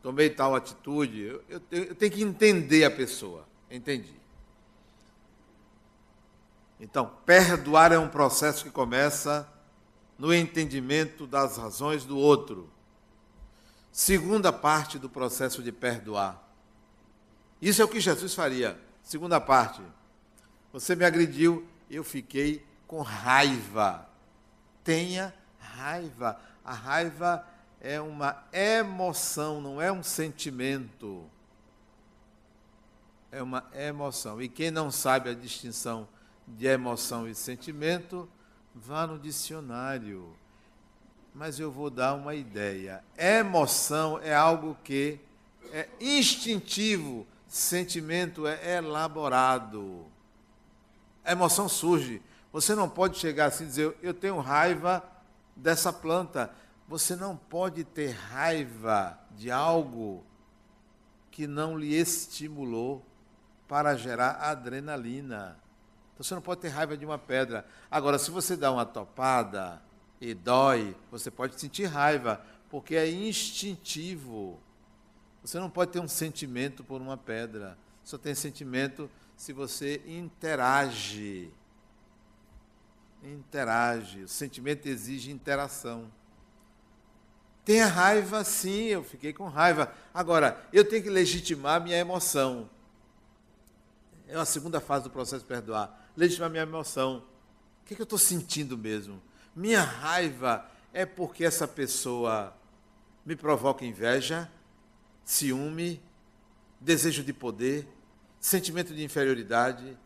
tomei 0.00 0.30
tal 0.30 0.54
atitude, 0.54 1.22
eu, 1.22 1.42
eu, 1.50 1.60
eu 1.72 1.94
tenho 1.96 2.12
que 2.12 2.22
entender 2.22 2.84
a 2.84 2.90
pessoa. 2.92 3.44
Entendi. 3.68 4.14
Então, 6.80 7.10
perdoar 7.26 7.92
é 7.92 7.98
um 7.98 8.08
processo 8.08 8.64
que 8.64 8.70
começa 8.70 9.48
no 10.18 10.32
entendimento 10.32 11.26
das 11.26 11.56
razões 11.56 12.04
do 12.04 12.16
outro. 12.16 12.70
Segunda 13.90 14.52
parte 14.52 14.98
do 14.98 15.08
processo 15.08 15.62
de 15.62 15.72
perdoar. 15.72 16.42
Isso 17.60 17.82
é 17.82 17.84
o 17.84 17.88
que 17.88 18.00
Jesus 18.00 18.34
faria. 18.34 18.78
Segunda 19.02 19.40
parte. 19.40 19.82
Você 20.72 20.94
me 20.94 21.04
agrediu, 21.04 21.66
eu 21.90 22.04
fiquei 22.04 22.64
com 22.86 23.02
raiva. 23.02 24.08
Tenha 24.84 25.34
raiva. 25.58 26.40
A 26.64 26.72
raiva 26.72 27.44
é 27.80 28.00
uma 28.00 28.44
emoção, 28.52 29.60
não 29.60 29.80
é 29.80 29.90
um 29.90 30.02
sentimento. 30.02 31.24
É 33.32 33.42
uma 33.42 33.64
emoção. 33.74 34.40
E 34.40 34.48
quem 34.48 34.70
não 34.70 34.90
sabe 34.90 35.30
a 35.30 35.34
distinção 35.34 36.08
de 36.56 36.66
emoção 36.66 37.28
e 37.28 37.34
sentimento, 37.34 38.28
vá 38.74 39.06
no 39.06 39.18
dicionário. 39.18 40.34
Mas 41.34 41.60
eu 41.60 41.70
vou 41.70 41.90
dar 41.90 42.14
uma 42.14 42.34
ideia. 42.34 43.04
Emoção 43.16 44.18
é 44.20 44.34
algo 44.34 44.76
que 44.82 45.20
é 45.72 45.88
instintivo, 46.00 47.26
sentimento 47.46 48.46
é 48.46 48.76
elaborado. 48.76 50.06
Emoção 51.24 51.68
surge. 51.68 52.22
Você 52.52 52.74
não 52.74 52.88
pode 52.88 53.18
chegar 53.18 53.46
assim 53.46 53.64
e 53.64 53.66
dizer, 53.68 53.96
eu 54.02 54.14
tenho 54.14 54.40
raiva 54.40 55.04
dessa 55.54 55.92
planta. 55.92 56.50
Você 56.88 57.14
não 57.14 57.36
pode 57.36 57.84
ter 57.84 58.12
raiva 58.12 59.18
de 59.36 59.50
algo 59.50 60.24
que 61.30 61.46
não 61.46 61.78
lhe 61.78 61.94
estimulou 61.94 63.04
para 63.68 63.94
gerar 63.94 64.38
adrenalina. 64.40 65.56
Então 66.18 66.24
você 66.24 66.34
não 66.34 66.42
pode 66.42 66.60
ter 66.60 66.68
raiva 66.68 66.96
de 66.96 67.06
uma 67.06 67.16
pedra. 67.16 67.64
Agora, 67.88 68.18
se 68.18 68.28
você 68.28 68.56
dá 68.56 68.72
uma 68.72 68.84
topada 68.84 69.80
e 70.20 70.34
dói, 70.34 70.96
você 71.12 71.30
pode 71.30 71.60
sentir 71.60 71.84
raiva, 71.84 72.44
porque 72.68 72.96
é 72.96 73.08
instintivo. 73.08 74.60
Você 75.42 75.60
não 75.60 75.70
pode 75.70 75.92
ter 75.92 76.00
um 76.00 76.08
sentimento 76.08 76.82
por 76.82 77.00
uma 77.00 77.16
pedra. 77.16 77.78
Só 78.02 78.18
tem 78.18 78.34
sentimento 78.34 79.08
se 79.36 79.52
você 79.52 80.02
interage. 80.08 81.52
Interage. 83.22 84.24
O 84.24 84.28
sentimento 84.28 84.88
exige 84.88 85.30
interação. 85.30 86.10
Tenha 87.64 87.86
raiva, 87.86 88.42
sim, 88.42 88.86
eu 88.86 89.04
fiquei 89.04 89.32
com 89.32 89.46
raiva. 89.46 89.94
Agora, 90.12 90.66
eu 90.72 90.84
tenho 90.84 91.00
que 91.00 91.10
legitimar 91.10 91.80
minha 91.80 91.96
emoção. 91.96 92.68
É 94.26 94.36
a 94.36 94.44
segunda 94.44 94.80
fase 94.80 95.04
do 95.04 95.10
processo 95.10 95.42
de 95.42 95.48
perdoar. 95.48 96.07
Legitimar 96.18 96.50
minha 96.50 96.64
emoção. 96.64 97.22
O 97.82 97.86
que, 97.86 97.94
é 97.94 97.96
que 97.96 98.02
eu 98.02 98.04
estou 98.04 98.18
sentindo 98.18 98.76
mesmo? 98.76 99.22
Minha 99.54 99.82
raiva 99.82 100.68
é 100.92 101.06
porque 101.06 101.44
essa 101.44 101.66
pessoa 101.66 102.52
me 103.24 103.36
provoca 103.36 103.84
inveja, 103.84 104.50
ciúme, 105.24 106.02
desejo 106.80 107.22
de 107.22 107.32
poder, 107.32 107.86
sentimento 108.40 108.92
de 108.92 109.04
inferioridade. 109.04 109.96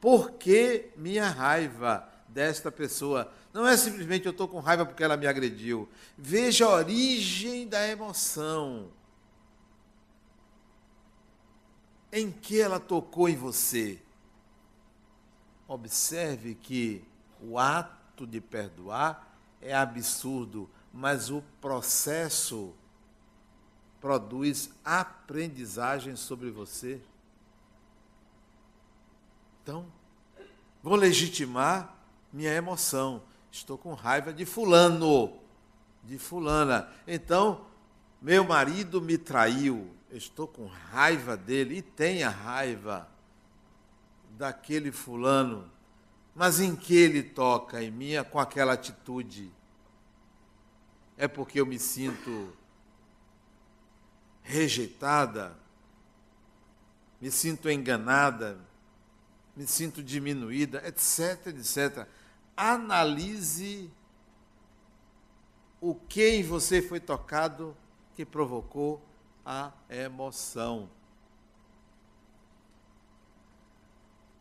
Por 0.00 0.32
que 0.32 0.90
minha 0.96 1.28
raiva 1.28 2.08
desta 2.28 2.72
pessoa? 2.72 3.32
Não 3.54 3.66
é 3.66 3.76
simplesmente 3.76 4.26
eu 4.26 4.32
estou 4.32 4.48
com 4.48 4.58
raiva 4.58 4.84
porque 4.84 5.04
ela 5.04 5.16
me 5.16 5.28
agrediu. 5.28 5.88
Veja 6.16 6.64
a 6.64 6.70
origem 6.74 7.68
da 7.68 7.86
emoção. 7.86 8.90
Em 12.10 12.28
que 12.28 12.60
ela 12.60 12.80
tocou 12.80 13.28
em 13.28 13.36
você? 13.36 14.00
Observe 15.68 16.54
que 16.54 17.04
o 17.38 17.58
ato 17.58 18.26
de 18.26 18.40
perdoar 18.40 19.36
é 19.60 19.74
absurdo, 19.76 20.68
mas 20.90 21.30
o 21.30 21.42
processo 21.60 22.74
produz 24.00 24.70
aprendizagem 24.82 26.16
sobre 26.16 26.50
você. 26.50 26.98
Então, 29.62 29.84
vou 30.82 30.94
legitimar 30.94 31.94
minha 32.32 32.54
emoção. 32.54 33.22
Estou 33.52 33.76
com 33.76 33.92
raiva 33.92 34.32
de 34.32 34.46
fulano, 34.46 35.38
de 36.02 36.16
fulana. 36.18 36.88
Então, 37.06 37.66
meu 38.22 38.42
marido 38.44 39.02
me 39.02 39.18
traiu. 39.18 39.90
Estou 40.10 40.48
com 40.48 40.66
raiva 40.66 41.36
dele 41.36 41.76
e 41.76 41.82
tenha 41.82 42.30
raiva 42.30 43.06
daquele 44.38 44.92
fulano. 44.92 45.70
Mas 46.34 46.60
em 46.60 46.76
que 46.76 46.94
ele 46.94 47.22
toca 47.22 47.82
em 47.82 47.90
mim 47.90 48.12
com 48.30 48.38
aquela 48.38 48.74
atitude? 48.74 49.52
É 51.16 51.26
porque 51.26 51.60
eu 51.60 51.66
me 51.66 51.78
sinto 51.78 52.56
rejeitada, 54.40 55.58
me 57.20 57.30
sinto 57.30 57.68
enganada, 57.68 58.56
me 59.56 59.66
sinto 59.66 60.02
diminuída, 60.02 60.86
etc, 60.86 61.48
etc. 61.48 62.06
Analise 62.56 63.90
o 65.80 65.94
que 65.94 66.28
em 66.28 66.44
você 66.44 66.80
foi 66.80 67.00
tocado 67.00 67.76
que 68.14 68.24
provocou 68.24 69.02
a 69.44 69.72
emoção. 69.90 70.88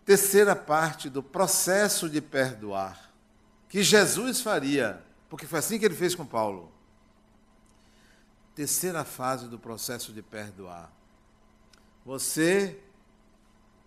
Terceira 0.07 0.55
parte 0.55 1.07
do 1.07 1.21
processo 1.21 2.09
de 2.09 2.19
perdoar, 2.19 3.13
que 3.69 3.83
Jesus 3.83 4.41
faria, 4.41 5.03
porque 5.29 5.45
foi 5.45 5.59
assim 5.59 5.77
que 5.77 5.85
ele 5.85 5.93
fez 5.93 6.15
com 6.15 6.25
Paulo 6.25 6.71
terceira 8.57 9.03
fase 9.03 9.47
do 9.47 9.59
processo 9.59 10.11
de 10.11 10.23
perdoar. 10.23 10.91
Você 12.03 12.79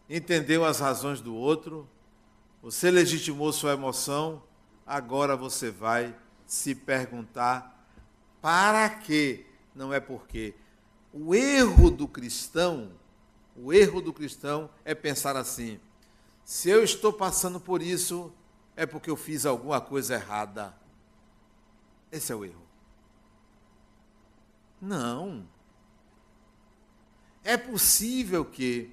entendeu 0.09 0.65
as 0.65 0.79
razões 0.79 1.21
do 1.21 1.35
outro, 1.35 1.89
você 2.63 2.89
legitimou 2.89 3.53
sua 3.53 3.73
emoção, 3.73 4.41
agora 4.87 5.37
você 5.37 5.73
vai 5.73 6.15
se 6.47 6.73
perguntar 6.73 7.85
para 8.41 8.89
quê, 8.91 9.45
não 9.75 9.93
é 9.93 9.99
porquê. 9.99 10.55
O 11.13 11.35
erro 11.35 11.91
do 11.91 12.07
cristão, 12.07 12.93
o 13.57 13.73
erro 13.73 14.01
do 14.01 14.13
cristão 14.13 14.71
é 14.85 14.95
pensar 14.95 15.37
assim: 15.37 15.81
se 16.51 16.69
eu 16.69 16.83
estou 16.83 17.13
passando 17.13 17.61
por 17.61 17.81
isso, 17.81 18.33
é 18.75 18.85
porque 18.85 19.09
eu 19.09 19.15
fiz 19.15 19.47
alguma 19.47 19.81
coisa 19.81 20.15
errada. 20.15 20.77
Esse 22.11 22.33
é 22.33 22.35
o 22.35 22.45
erro. 22.45 22.67
Não. 24.83 25.47
É 27.45 27.57
possível 27.57 28.45
que 28.45 28.93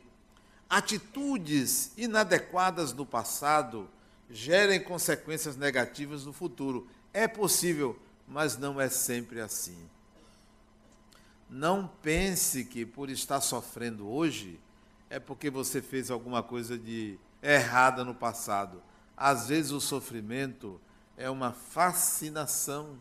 atitudes 0.69 1.93
inadequadas 1.97 2.93
no 2.93 3.07
passado 3.07 3.89
gerem 4.29 4.83
consequências 4.83 5.57
negativas 5.57 6.25
no 6.25 6.33
futuro. 6.33 6.87
É 7.11 7.27
possível, 7.27 7.99
mas 8.27 8.55
não 8.55 8.79
é 8.79 8.87
sempre 8.87 9.41
assim. 9.41 9.89
Não 11.49 11.87
pense 12.03 12.65
que 12.65 12.85
por 12.85 13.09
estar 13.09 13.41
sofrendo 13.41 14.07
hoje 14.07 14.59
é 15.09 15.19
porque 15.19 15.49
você 15.49 15.81
fez 15.81 16.11
alguma 16.11 16.43
coisa 16.43 16.77
de 16.77 17.17
errada 17.41 18.03
no 18.03 18.13
passado. 18.13 18.81
Às 19.15 19.47
vezes 19.47 19.71
o 19.71 19.81
sofrimento 19.81 20.79
é 21.15 21.29
uma 21.29 21.51
fascinação, 21.51 22.99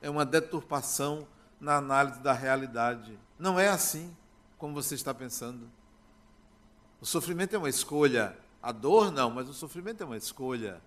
é 0.00 0.08
uma 0.08 0.24
deturpação 0.24 1.26
na 1.60 1.76
análise 1.76 2.20
da 2.20 2.32
realidade. 2.32 3.18
Não 3.38 3.58
é 3.58 3.68
assim 3.68 4.14
como 4.58 4.74
você 4.74 4.94
está 4.94 5.12
pensando. 5.12 5.70
O 7.00 7.06
sofrimento 7.06 7.54
é 7.54 7.58
uma 7.58 7.68
escolha. 7.68 8.36
A 8.62 8.72
dor 8.72 9.10
não, 9.10 9.30
mas 9.30 9.48
o 9.48 9.54
sofrimento 9.54 10.02
é 10.02 10.06
uma 10.06 10.16
escolha. 10.16 10.80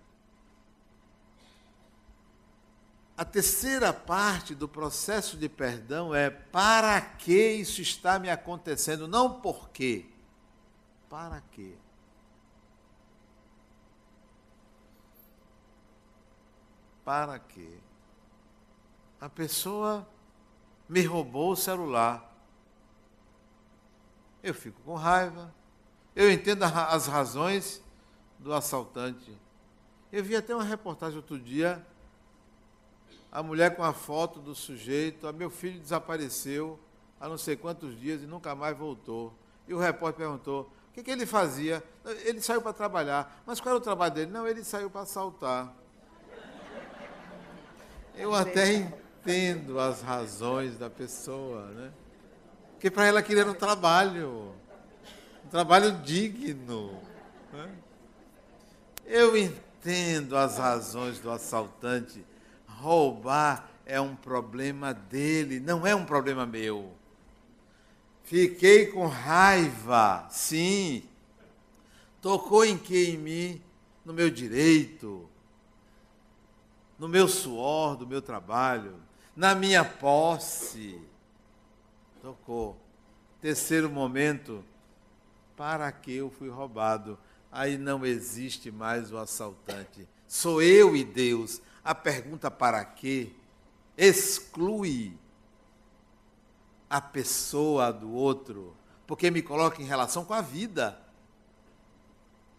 A 3.16 3.24
terceira 3.24 3.92
parte 3.92 4.54
do 4.54 4.66
processo 4.66 5.36
de 5.36 5.46
perdão 5.46 6.14
é 6.14 6.30
para 6.30 6.98
que 7.00 7.52
isso 7.52 7.82
está 7.82 8.18
me 8.18 8.30
acontecendo, 8.30 9.06
não 9.06 9.40
por 9.40 9.68
quê. 9.68 10.06
Para 11.08 11.42
quê? 11.52 11.76
Para 17.10 17.40
quê? 17.40 17.68
A 19.20 19.28
pessoa 19.28 20.06
me 20.88 21.02
roubou 21.02 21.50
o 21.50 21.56
celular. 21.56 22.32
Eu 24.40 24.54
fico 24.54 24.80
com 24.82 24.94
raiva. 24.94 25.52
Eu 26.14 26.30
entendo 26.30 26.62
as 26.62 27.08
razões 27.08 27.82
do 28.38 28.54
assaltante. 28.54 29.36
Eu 30.12 30.22
vi 30.22 30.36
até 30.36 30.54
uma 30.54 30.62
reportagem 30.62 31.16
outro 31.16 31.36
dia, 31.36 31.84
a 33.32 33.42
mulher 33.42 33.74
com 33.74 33.82
a 33.82 33.92
foto 33.92 34.38
do 34.38 34.54
sujeito, 34.54 35.26
a 35.26 35.32
meu 35.32 35.50
filho 35.50 35.80
desapareceu 35.80 36.78
há 37.18 37.28
não 37.28 37.36
sei 37.36 37.56
quantos 37.56 37.98
dias 37.98 38.22
e 38.22 38.26
nunca 38.26 38.54
mais 38.54 38.78
voltou. 38.78 39.34
E 39.66 39.74
o 39.74 39.80
repórter 39.80 40.28
perguntou, 40.28 40.72
o 40.90 40.92
que, 40.92 41.02
que 41.02 41.10
ele 41.10 41.26
fazia? 41.26 41.82
Ele 42.24 42.40
saiu 42.40 42.62
para 42.62 42.72
trabalhar. 42.72 43.42
Mas 43.44 43.60
qual 43.60 43.74
era 43.74 43.80
o 43.80 43.84
trabalho 43.84 44.14
dele? 44.14 44.30
Não, 44.30 44.46
ele 44.46 44.62
saiu 44.62 44.88
para 44.88 45.00
assaltar. 45.00 45.74
Eu 48.20 48.34
até 48.34 48.74
entendo 48.74 49.80
as 49.80 50.02
razões 50.02 50.76
da 50.76 50.90
pessoa, 50.90 51.64
né? 51.68 51.90
Porque 52.72 52.90
para 52.90 53.06
ela 53.06 53.22
querer 53.22 53.48
um 53.48 53.54
trabalho, 53.54 54.52
um 55.42 55.48
trabalho 55.48 55.92
digno. 56.02 57.00
Né? 57.50 57.70
Eu 59.06 59.34
entendo 59.38 60.36
as 60.36 60.58
razões 60.58 61.18
do 61.18 61.30
assaltante. 61.30 62.22
Roubar 62.66 63.70
é 63.86 63.98
um 63.98 64.14
problema 64.14 64.92
dele, 64.92 65.58
não 65.58 65.86
é 65.86 65.94
um 65.94 66.04
problema 66.04 66.44
meu. 66.44 66.92
Fiquei 68.22 68.88
com 68.88 69.06
raiva, 69.06 70.28
sim. 70.30 71.04
Tocou 72.20 72.66
em 72.66 72.76
que 72.76 73.12
em 73.12 73.16
mim? 73.16 73.62
No 74.04 74.12
meu 74.12 74.28
direito, 74.28 75.26
no 77.00 77.08
meu 77.08 77.26
suor 77.26 77.96
do 77.96 78.06
meu 78.06 78.20
trabalho 78.20 78.94
na 79.34 79.54
minha 79.54 79.82
posse. 79.82 81.00
Tocou. 82.20 82.76
Terceiro 83.40 83.88
momento, 83.88 84.62
para 85.56 85.90
que 85.90 86.16
eu 86.16 86.30
fui 86.30 86.50
roubado? 86.50 87.18
Aí 87.50 87.78
não 87.78 88.04
existe 88.04 88.70
mais 88.70 89.10
o 89.10 89.16
assaltante. 89.16 90.06
Sou 90.28 90.60
eu 90.60 90.94
e 90.94 91.02
Deus. 91.02 91.62
A 91.82 91.94
pergunta 91.94 92.50
para 92.50 92.84
quê 92.84 93.32
exclui 93.96 95.18
a 96.90 97.00
pessoa 97.00 97.90
do 97.90 98.12
outro, 98.12 98.76
porque 99.06 99.30
me 99.30 99.40
coloca 99.40 99.80
em 99.80 99.86
relação 99.86 100.22
com 100.22 100.34
a 100.34 100.42
vida. 100.42 101.00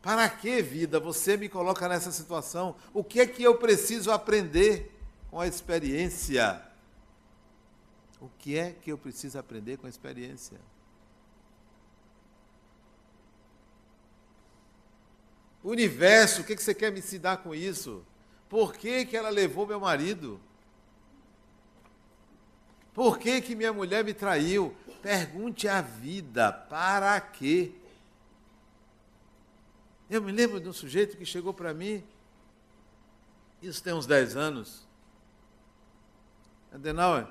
Para 0.02 0.28
que 0.30 0.62
vida? 0.62 1.00
Você 1.00 1.38
me 1.38 1.48
coloca 1.48 1.88
nessa 1.88 2.12
situação. 2.12 2.76
O 2.94 3.04
que 3.04 3.20
é 3.20 3.28
que 3.28 3.44
eu 3.44 3.56
preciso 3.56 4.12
aprender 4.12 4.92
com 5.30 5.40
a 5.40 5.48
experiência? 5.48 6.62
O 8.20 8.30
que 8.38 8.58
é 8.58 8.72
que 8.72 8.92
eu 8.92 8.98
preciso 8.98 9.38
aprender 9.38 9.78
com 9.78 9.86
a 9.86 9.90
experiência? 9.90 10.60
Universo, 15.64 16.42
o 16.42 16.44
que 16.44 16.58
você 16.58 16.74
quer 16.74 16.92
me 16.92 17.00
ensinar 17.00 17.38
com 17.38 17.54
isso? 17.54 18.04
Por 18.50 18.74
que, 18.74 19.06
que 19.06 19.16
ela 19.16 19.30
levou 19.30 19.68
meu 19.68 19.80
marido? 19.80 20.42
Por 22.94 23.20
que, 23.20 23.40
que 23.42 23.56
minha 23.56 23.72
mulher 23.72 24.04
me 24.04 24.14
traiu? 24.14 24.76
Pergunte 25.02 25.68
à 25.68 25.82
vida, 25.82 26.52
para 26.52 27.20
quê? 27.22 27.72
Eu 30.12 30.22
me 30.22 30.30
lembro 30.30 30.60
de 30.60 30.68
um 30.68 30.74
sujeito 30.74 31.16
que 31.16 31.26
chegou 31.26 31.54
para 31.54 31.74
mim, 31.74 32.04
isso 33.62 33.82
tem 33.82 33.94
uns 33.94 34.06
10 34.06 34.36
anos. 34.36 34.86
Adenauer, 36.70 37.30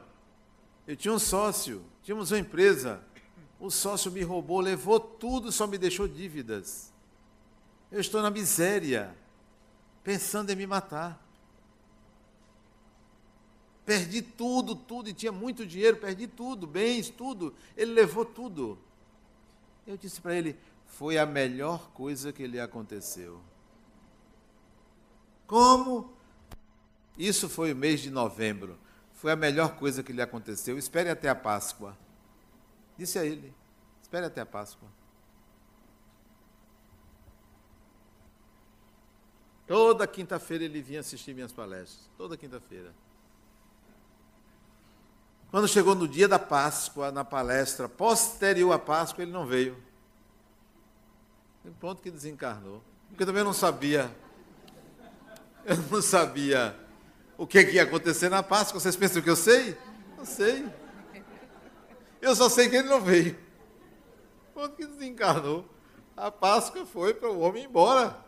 eu 0.86 0.96
tinha 0.96 1.12
um 1.12 1.18
sócio, 1.18 1.84
tínhamos 2.02 2.30
uma 2.30 2.38
empresa. 2.38 3.04
O 3.58 3.70
sócio 3.70 4.10
me 4.10 4.22
roubou, 4.22 4.60
levou 4.60 4.98
tudo, 4.98 5.52
só 5.52 5.66
me 5.66 5.76
deixou 5.76 6.08
dívidas. 6.08 6.90
Eu 7.92 8.00
estou 8.00 8.22
na 8.22 8.30
miséria, 8.30 9.14
pensando 10.02 10.48
em 10.48 10.56
me 10.56 10.66
matar. 10.66 11.22
Perdi 13.84 14.22
tudo, 14.22 14.74
tudo, 14.74 15.10
e 15.10 15.12
tinha 15.12 15.32
muito 15.32 15.66
dinheiro, 15.66 15.98
perdi 15.98 16.26
tudo, 16.26 16.66
bens, 16.66 17.10
tudo. 17.10 17.54
Ele 17.76 17.92
levou 17.92 18.24
tudo. 18.24 18.78
Eu 19.86 19.98
disse 19.98 20.18
para 20.18 20.34
ele: 20.34 20.56
foi 20.90 21.16
a 21.16 21.24
melhor 21.24 21.90
coisa 21.92 22.33
que 22.33 22.46
lhe 22.46 22.61
aconteceu. 22.61 23.40
Como? 25.46 26.12
Isso 27.16 27.48
foi 27.48 27.72
o 27.72 27.76
mês 27.76 28.00
de 28.00 28.11
novembro. 28.11 28.79
Foi 29.14 29.33
a 29.33 29.37
melhor 29.37 29.76
coisa 29.76 30.03
que 30.03 30.12
lhe 30.12 30.20
aconteceu. 30.20 30.76
Espere 30.76 31.09
até 31.09 31.29
a 31.29 31.35
Páscoa. 31.35 31.96
Disse 32.98 33.18
a 33.18 33.24
ele: 33.24 33.55
espere 34.03 34.26
até 34.26 34.40
a 34.40 34.46
Páscoa. 34.46 34.88
Toda 39.66 40.07
quinta-feira 40.07 40.64
ele 40.64 40.83
vinha 40.83 41.00
assistir 41.00 41.33
minhas 41.33 41.53
palestras. 41.53 42.11
Toda 42.18 42.37
quinta-feira. 42.37 42.92
Quando 45.50 45.68
chegou 45.68 45.94
no 45.94 46.09
dia 46.09 46.26
da 46.26 46.38
Páscoa, 46.38 47.12
na 47.12 47.24
palestra 47.24 47.88
posterior 47.88 48.72
à 48.72 48.79
Páscoa, 48.79 49.22
ele 49.22 49.33
não 49.33 49.46
veio. 49.46 49.89
Pronto 51.79 52.03
que 52.03 52.11
desencarnou. 52.11 52.83
Porque 53.09 53.23
eu 53.23 53.27
também 53.27 53.44
não 53.44 53.53
sabia. 53.53 54.11
Eu 55.64 55.77
não 55.77 56.01
sabia 56.03 56.79
o 57.37 57.46
que, 57.46 57.64
que 57.64 57.73
ia 57.73 57.83
acontecer 57.83 58.29
na 58.29 58.42
Páscoa. 58.42 58.81
Vocês 58.81 58.96
pensam 58.96 59.23
que 59.23 59.31
eu 59.31 59.37
sei? 59.37 59.77
Não 60.16 60.25
sei. 60.25 60.66
Eu 62.20 62.35
só 62.37 62.49
sei 62.49 62.68
que 62.68 62.77
ele 62.77 62.88
não 62.88 63.01
veio. 63.01 63.38
Pronto 64.53 64.77
que 64.77 64.87
desencarnou. 64.87 65.68
A 66.16 66.31
Páscoa 66.31 66.85
foi 66.85 67.14
para 67.14 67.31
o 67.31 67.40
homem 67.40 67.64
ir 67.64 67.66
embora. 67.66 68.25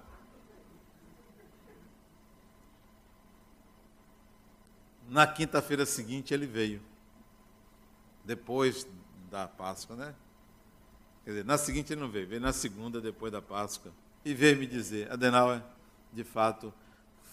Na 5.09 5.27
quinta-feira 5.27 5.85
seguinte 5.85 6.33
ele 6.33 6.47
veio 6.47 6.81
depois 8.25 8.87
da 9.31 9.47
Páscoa, 9.47 9.95
né? 9.95 10.14
Quer 11.24 11.30
dizer, 11.30 11.44
na 11.44 11.56
seguinte 11.56 11.92
ele 11.92 12.00
não 12.00 12.08
veio, 12.08 12.26
veio 12.26 12.40
na 12.40 12.52
segunda, 12.52 13.00
depois 13.00 13.32
da 13.32 13.40
Páscoa, 13.40 13.92
e 14.24 14.35
veio 14.35 14.58
me 14.58 14.66
dizer, 14.66 15.11
Adenauer, 15.11 15.62
de 16.12 16.24
fato, 16.24 16.72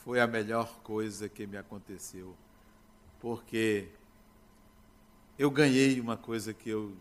foi 0.04 0.20
a 0.20 0.28
melhor 0.28 0.80
coisa 0.84 1.28
que 1.28 1.46
me 1.46 1.58
aconteceu, 1.58 2.36
porque 3.20 3.90
eu 5.38 5.50
ganhei 5.50 6.00
uma 6.00 6.18
coisa 6.18 6.54
que 6.54 6.70
eu 6.70 6.96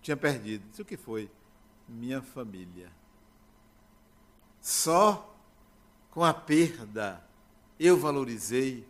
tinha 0.00 0.16
perdido. 0.16 0.64
Isso 0.72 0.84
que 0.84 0.96
foi? 0.96 1.30
Minha 1.88 2.20
família. 2.20 2.90
Só 4.60 5.34
com 6.10 6.22
a 6.22 6.34
perda 6.34 7.24
eu 7.80 7.96
valorizei 7.96 8.86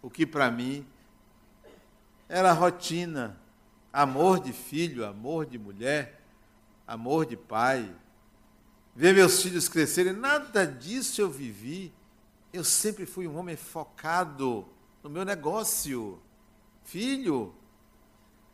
o 0.00 0.08
que 0.08 0.24
para 0.24 0.50
mim 0.50 0.86
era 2.28 2.52
rotina 2.52 3.38
amor 3.92 4.40
de 4.40 4.52
filho, 4.52 5.04
amor 5.04 5.46
de 5.46 5.58
mulher, 5.58 6.20
amor 6.86 7.26
de 7.26 7.36
pai, 7.36 7.94
ver 8.94 9.14
meus 9.14 9.42
filhos 9.42 9.68
crescerem, 9.68 10.12
nada 10.12 10.66
disso 10.66 11.20
eu 11.20 11.30
vivi. 11.30 11.92
Eu 12.52 12.64
sempre 12.64 13.04
fui 13.04 13.26
um 13.26 13.36
homem 13.36 13.56
focado 13.56 14.66
no 15.02 15.10
meu 15.10 15.24
negócio. 15.24 16.20
Filho, 16.84 17.54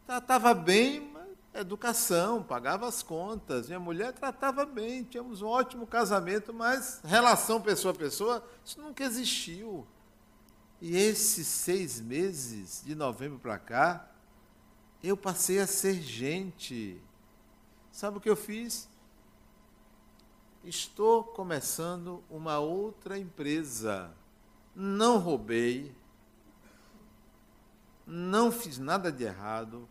tratava 0.07 0.55
bem, 0.55 1.13
educação, 1.55 2.43
pagava 2.43 2.89
as 2.89 3.03
contas. 3.03 3.67
Minha 3.67 3.81
mulher 3.81 4.13
tratava 4.13 4.65
bem, 4.65 5.05
tínhamos 5.05 5.43
um 5.43 5.47
ótimo 5.47 5.87
casamento, 5.87 6.53
mas 6.53 7.01
relação 7.05 7.61
pessoa 7.61 7.93
a 7.93 7.97
pessoa, 7.97 8.45
isso 8.65 8.81
nunca 8.81 9.05
existiu. 9.05 9.87
E 10.81 10.97
esses 10.97 11.47
seis 11.47 12.01
meses, 12.01 12.83
de 12.85 12.95
novembro 12.95 13.39
para 13.39 13.59
cá, 13.59 14.11
eu 15.03 15.17
passei 15.17 15.61
a 15.61 15.67
ser 15.67 16.01
gente. 16.01 17.01
Sabe 17.93 18.17
o 18.17 18.21
que 18.21 18.31
eu 18.31 18.35
fiz? 18.35 18.89
Estou 20.65 21.23
começando 21.23 22.25
uma 22.31 22.59
outra 22.59 23.19
empresa. 23.19 24.11
Não 24.75 25.19
roubei, 25.19 25.95
não 28.07 28.51
fiz 28.51 28.79
nada 28.79 29.13
de 29.13 29.25
errado, 29.25 29.87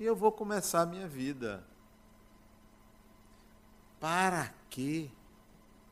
e 0.00 0.04
eu 0.04 0.16
vou 0.16 0.32
começar 0.32 0.82
a 0.82 0.86
minha 0.86 1.06
vida. 1.06 1.64
Para 4.00 4.52
quê? 4.68 5.08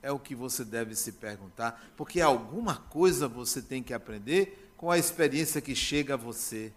É 0.03 0.11
o 0.11 0.19
que 0.19 0.35
você 0.35 0.65
deve 0.65 0.97
se 0.97 1.13
perguntar, 1.13 1.93
porque 1.97 2.21
alguma 2.21 2.77
coisa 2.77 3.29
você 3.29 3.63
tem 3.63 3.85
que 3.85 3.95
aprender 3.95 4.73
com 4.77 4.91
a 4.91 4.99
experiência 4.99 5.61
que 5.61 5.77
chega 5.77 6.15
a 6.15 6.17
você. 6.17 6.73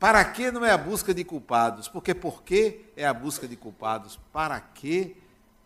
Para 0.00 0.24
que 0.24 0.50
não 0.50 0.64
é 0.64 0.70
a 0.70 0.78
busca 0.78 1.12
de 1.12 1.22
culpados? 1.22 1.86
Porque 1.86 2.14
por 2.14 2.42
que 2.42 2.86
é 2.96 3.06
a 3.06 3.12
busca 3.12 3.46
de 3.46 3.54
culpados? 3.54 4.18
Para 4.32 4.58
que 4.58 5.14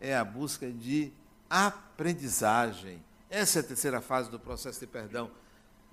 é 0.01 0.17
a 0.17 0.25
busca 0.25 0.69
de 0.73 1.13
aprendizagem? 1.49 3.01
Essa 3.31 3.61
é 3.61 3.63
a 3.63 3.65
terceira 3.65 4.01
fase 4.01 4.29
do 4.29 4.41
processo 4.41 4.81
de 4.81 4.89
perdão. 4.89 5.31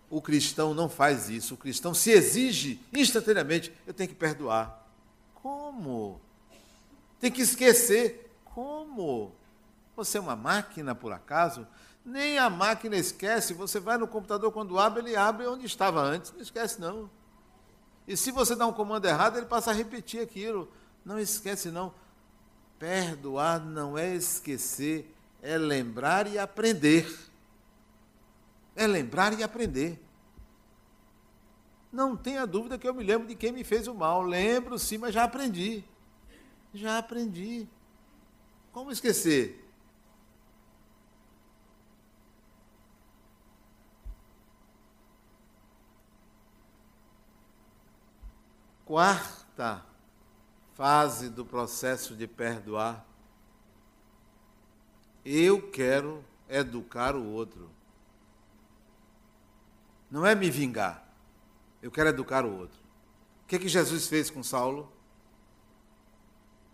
O 0.09 0.19
cristão 0.23 0.73
não 0.73 0.89
faz 0.89 1.29
isso. 1.29 1.53
O 1.53 1.57
cristão 1.57 1.93
se 1.93 2.09
exige 2.09 2.81
instantaneamente: 2.91 3.71
eu 3.85 3.93
tenho 3.93 4.09
que 4.09 4.15
perdoar. 4.15 4.87
Como? 5.35 6.19
Tem 7.19 7.31
que 7.31 7.43
esquecer. 7.43 8.35
Como? 8.43 9.35
Você 9.95 10.17
é 10.17 10.21
uma 10.21 10.35
máquina, 10.35 10.95
por 10.95 11.13
acaso? 11.13 11.67
Nem 12.03 12.39
a 12.39 12.49
máquina 12.49 12.95
esquece. 12.95 13.53
Você 13.53 13.79
vai 13.79 13.99
no 13.99 14.07
computador, 14.07 14.51
quando 14.51 14.79
abre, 14.79 15.03
ele 15.03 15.15
abre 15.15 15.45
onde 15.45 15.67
estava 15.67 16.01
antes. 16.01 16.33
Não 16.33 16.41
esquece, 16.41 16.81
não. 16.81 17.07
E 18.11 18.17
se 18.17 18.29
você 18.29 18.57
dá 18.57 18.67
um 18.67 18.73
comando 18.73 19.05
errado, 19.05 19.37
ele 19.37 19.45
passa 19.45 19.71
a 19.71 19.73
repetir 19.73 20.19
aquilo. 20.19 20.69
Não 21.05 21.17
esquece, 21.17 21.71
não. 21.71 21.93
Perdoar 22.77 23.63
não 23.63 23.97
é 23.97 24.13
esquecer, 24.13 25.15
é 25.41 25.57
lembrar 25.57 26.27
e 26.27 26.37
aprender. 26.37 27.09
É 28.75 28.85
lembrar 28.85 29.39
e 29.39 29.43
aprender. 29.43 29.97
Não 31.89 32.17
tenha 32.17 32.45
dúvida 32.45 32.77
que 32.77 32.85
eu 32.85 32.93
me 32.93 33.01
lembro 33.01 33.29
de 33.29 33.35
quem 33.35 33.53
me 33.53 33.63
fez 33.63 33.87
o 33.87 33.93
mal. 33.93 34.21
Lembro 34.21 34.77
sim, 34.77 34.97
mas 34.97 35.13
já 35.13 35.23
aprendi. 35.23 35.81
Já 36.73 36.97
aprendi. 36.97 37.65
Como 38.73 38.91
esquecer? 38.91 39.70
Quarta 48.91 49.85
fase 50.73 51.29
do 51.29 51.45
processo 51.45 52.13
de 52.13 52.27
perdoar. 52.27 53.05
Eu 55.23 55.71
quero 55.71 56.25
educar 56.49 57.15
o 57.15 57.25
outro. 57.25 57.69
Não 60.09 60.25
é 60.25 60.35
me 60.35 60.49
vingar. 60.49 61.07
Eu 61.81 61.89
quero 61.89 62.09
educar 62.09 62.45
o 62.45 62.53
outro. 62.53 62.81
O 63.45 63.47
que, 63.47 63.55
é 63.55 63.59
que 63.59 63.69
Jesus 63.69 64.07
fez 64.07 64.29
com 64.29 64.43
Saulo? 64.43 64.91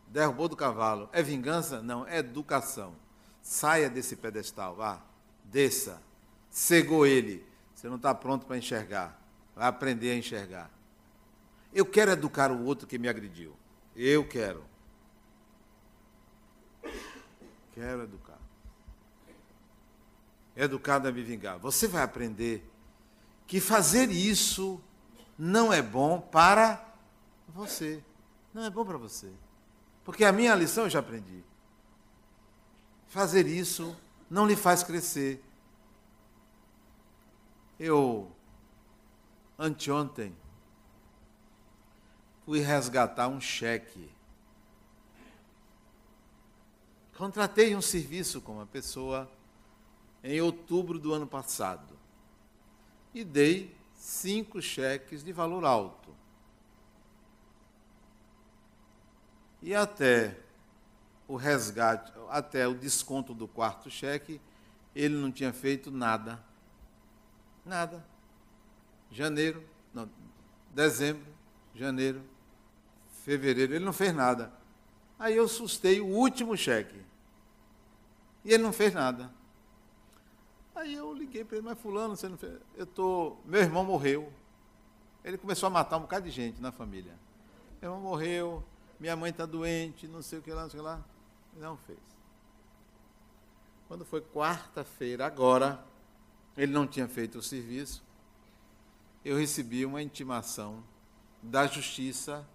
Derrubou 0.08 0.48
do 0.48 0.56
cavalo. 0.56 1.12
É 1.14 1.22
vingança? 1.22 1.84
Não, 1.84 2.08
é 2.08 2.18
educação. 2.18 2.96
Saia 3.44 3.92
desse 3.92 4.16
pedestal, 4.16 4.76
vá, 4.76 5.04
desça. 5.44 6.02
Cegou 6.50 7.06
ele. 7.06 7.46
Você 7.76 7.88
não 7.88 7.98
está 7.98 8.12
pronto 8.16 8.48
para 8.48 8.58
enxergar. 8.58 9.22
Vai 9.56 9.68
aprender 9.68 10.10
a 10.10 10.16
enxergar. 10.16 10.77
Eu 11.74 11.86
quero 11.86 12.12
educar 12.12 12.52
o 12.52 12.64
outro 12.66 12.88
que 12.88 12.98
me 12.98 13.08
agrediu. 13.08 13.56
Eu 13.96 14.28
quero. 14.28 14.64
Quero 17.74 18.04
educar. 18.04 18.40
Educado 20.56 21.08
a 21.08 21.12
me 21.12 21.22
vingar. 21.22 21.60
Você 21.60 21.88
vai 21.88 22.02
aprender 22.02 22.68
que 23.46 23.60
fazer 23.60 24.10
isso 24.10 24.82
não 25.38 25.72
é 25.72 25.82
bom 25.82 26.20
para 26.20 26.84
você. 27.48 28.04
Não 28.54 28.64
é 28.64 28.70
bom 28.70 28.84
para 28.84 28.98
você. 28.98 29.32
Porque 30.04 30.26
a 30.26 30.32
minha 30.32 30.56
lição 30.56 30.86
eu 30.86 30.90
já 30.90 31.00
aprendi. 31.00 31.44
Fazer 33.08 33.46
isso 33.46 33.96
não 34.30 34.48
lhe 34.48 34.56
faz 34.56 34.84
crescer. 34.84 35.44
Eu, 37.80 38.32
anteontem, 39.60 40.36
fui 42.48 42.62
resgatar 42.62 43.28
um 43.28 43.42
cheque. 43.42 44.10
Contratei 47.18 47.76
um 47.76 47.82
serviço 47.82 48.40
com 48.40 48.54
uma 48.54 48.66
pessoa 48.66 49.30
em 50.24 50.40
outubro 50.40 50.98
do 50.98 51.14
ano 51.14 51.28
passado 51.28 52.00
e 53.14 53.26
dei 53.26 53.76
cinco 53.94 54.62
cheques 54.62 55.26
de 55.26 55.34
valor 55.34 55.66
alto. 55.66 56.16
E 59.62 59.76
até 59.76 60.40
o 61.28 61.36
resgate, 61.36 62.14
até 62.30 62.66
o 62.66 62.74
desconto 62.74 63.34
do 63.34 63.46
quarto 63.46 63.90
cheque, 63.90 64.40
ele 64.96 65.16
não 65.16 65.34
tinha 65.34 65.52
feito 65.52 65.92
nada. 65.92 66.42
Nada. 67.66 68.06
Janeiro, 69.12 69.62
não, 69.94 70.10
dezembro, 70.74 71.28
janeiro, 71.76 72.24
fevereiro, 73.28 73.76
ele 73.76 73.84
não 73.84 73.92
fez 73.92 74.16
nada. 74.16 74.54
Aí 75.20 75.36
eu 75.36 75.50
sustei 75.50 76.00
o 76.00 76.06
último 76.06 76.56
cheque. 76.56 76.98
E 78.46 78.54
ele 78.54 78.64
não 78.64 78.72
fez 78.72 78.94
nada. 78.94 79.30
Aí 80.74 80.94
eu 80.94 81.14
liguei 81.14 81.44
para 81.44 81.58
ele, 81.58 81.66
mas 81.66 81.78
fulano, 81.78 82.16
você 82.16 82.30
não 82.30 82.38
fez. 82.38 82.58
Eu 82.78 82.86
tô. 82.86 83.36
Meu 83.44 83.60
irmão 83.60 83.84
morreu. 83.84 84.32
Ele 85.26 85.38
começou 85.38 85.68
a 85.68 85.70
matar 85.70 85.98
um 85.98 86.02
bocado 86.02 86.24
de 86.24 86.32
gente 86.32 86.62
na 86.62 86.72
família. 86.72 87.14
Meu 87.82 87.92
irmão 87.92 88.02
morreu, 88.02 88.64
minha 88.98 89.16
mãe 89.18 89.32
está 89.32 89.46
doente, 89.46 90.08
não 90.08 90.22
sei 90.22 90.40
o 90.40 90.42
que 90.42 90.54
lá, 90.54 90.62
não 90.62 90.70
sei 90.70 90.80
o 90.80 90.84
que 90.84 90.88
lá. 90.88 91.06
Não 91.58 91.76
fez. 91.76 92.00
Quando 93.90 94.06
foi 94.06 94.22
quarta-feira, 94.22 95.26
agora, 95.26 95.84
ele 96.56 96.72
não 96.72 96.88
tinha 96.88 97.10
feito 97.10 97.40
o 97.40 97.44
serviço, 97.44 98.02
eu 99.26 99.36
recebi 99.36 99.86
uma 99.86 100.02
intimação 100.02 100.82
da 101.44 101.68
justiça, 101.68 102.48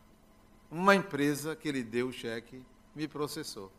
uma 0.73 0.97
empresa 0.97 1.55
que 1.55 1.69
ele 1.69 1.83
deu 1.83 2.09
o 2.09 2.13
cheque, 2.13 2.63
me 2.95 3.07
processou. 3.07 3.71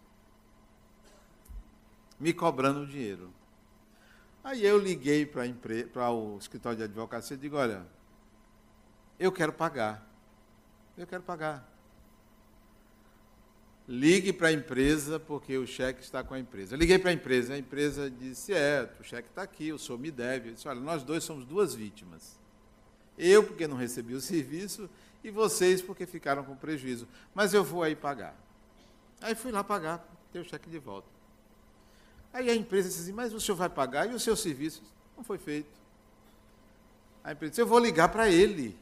Me 2.20 2.32
cobrando 2.32 2.86
dinheiro. 2.86 3.34
Aí 4.44 4.64
eu 4.64 4.78
liguei 4.78 5.26
para 5.26 6.12
o 6.12 6.38
escritório 6.38 6.78
de 6.78 6.84
advocacia 6.84 7.36
e 7.36 7.40
digo, 7.40 7.58
olha, 7.58 7.84
eu 9.20 9.32
quero 9.32 9.52
pagar. 9.52 10.08
Eu 10.96 11.08
quero 11.08 11.24
pagar. 11.24 11.68
Ligue 13.88 14.32
para 14.32 14.50
a 14.50 14.54
empresa, 14.54 15.20
porque 15.20 15.58
o 15.58 15.66
cheque 15.66 16.02
está 16.04 16.24
com 16.24 16.36
a 16.36 16.40
empresa. 16.40 16.76
Eu 16.76 16.80
liguei 16.80 17.00
para 17.00 17.10
a 17.10 17.14
empresa, 17.14 17.56
a 17.56 17.58
empresa 17.58 18.10
disse, 18.10 18.54
é, 18.54 18.88
o 19.00 19.04
cheque 19.04 19.30
está 19.30 19.42
aqui, 19.42 19.74
o 19.74 19.80
senhor 19.80 19.98
me 19.98 20.12
deve. 20.12 20.50
Eu 20.50 20.54
disse, 20.54 20.68
olha, 20.68 20.80
nós 20.80 21.04
dois 21.04 21.24
somos 21.24 21.44
duas 21.44 21.74
vítimas. 21.74 22.40
Eu, 23.18 23.44
porque 23.44 23.68
não 23.68 23.78
recebi 23.78 24.14
o 24.14 24.22
serviço, 24.22 24.90
e 25.24 25.30
vocês, 25.30 25.82
porque 25.82 26.06
ficaram 26.06 26.44
com 26.44 26.56
prejuízo. 26.56 27.08
Mas 27.34 27.54
eu 27.54 27.64
vou 27.64 27.84
aí 27.84 27.96
pagar. 27.96 28.36
Aí 29.22 29.36
fui 29.36 29.52
lá 29.52 29.64
pagar, 29.64 30.06
ter 30.32 30.40
o 30.40 30.44
cheque 30.44 30.70
de 30.70 30.80
volta. 30.80 31.08
Aí 32.34 32.50
a 32.50 32.56
empresa 32.56 32.90
disse 32.90 33.02
assim, 33.02 33.14
mas 33.14 33.34
o 33.34 33.40
senhor 33.40 33.56
vai 33.56 33.70
pagar 33.70 34.10
e 34.10 34.14
o 34.14 34.20
seu 34.20 34.36
serviço 34.36 34.82
não 35.16 35.24
foi 35.24 35.38
feito. 35.38 35.70
A 37.24 37.32
empresa 37.32 37.52
disse, 37.52 37.62
eu 37.62 37.68
vou 37.68 37.80
ligar 37.80 38.10
para 38.10 38.30
ele, 38.30 38.78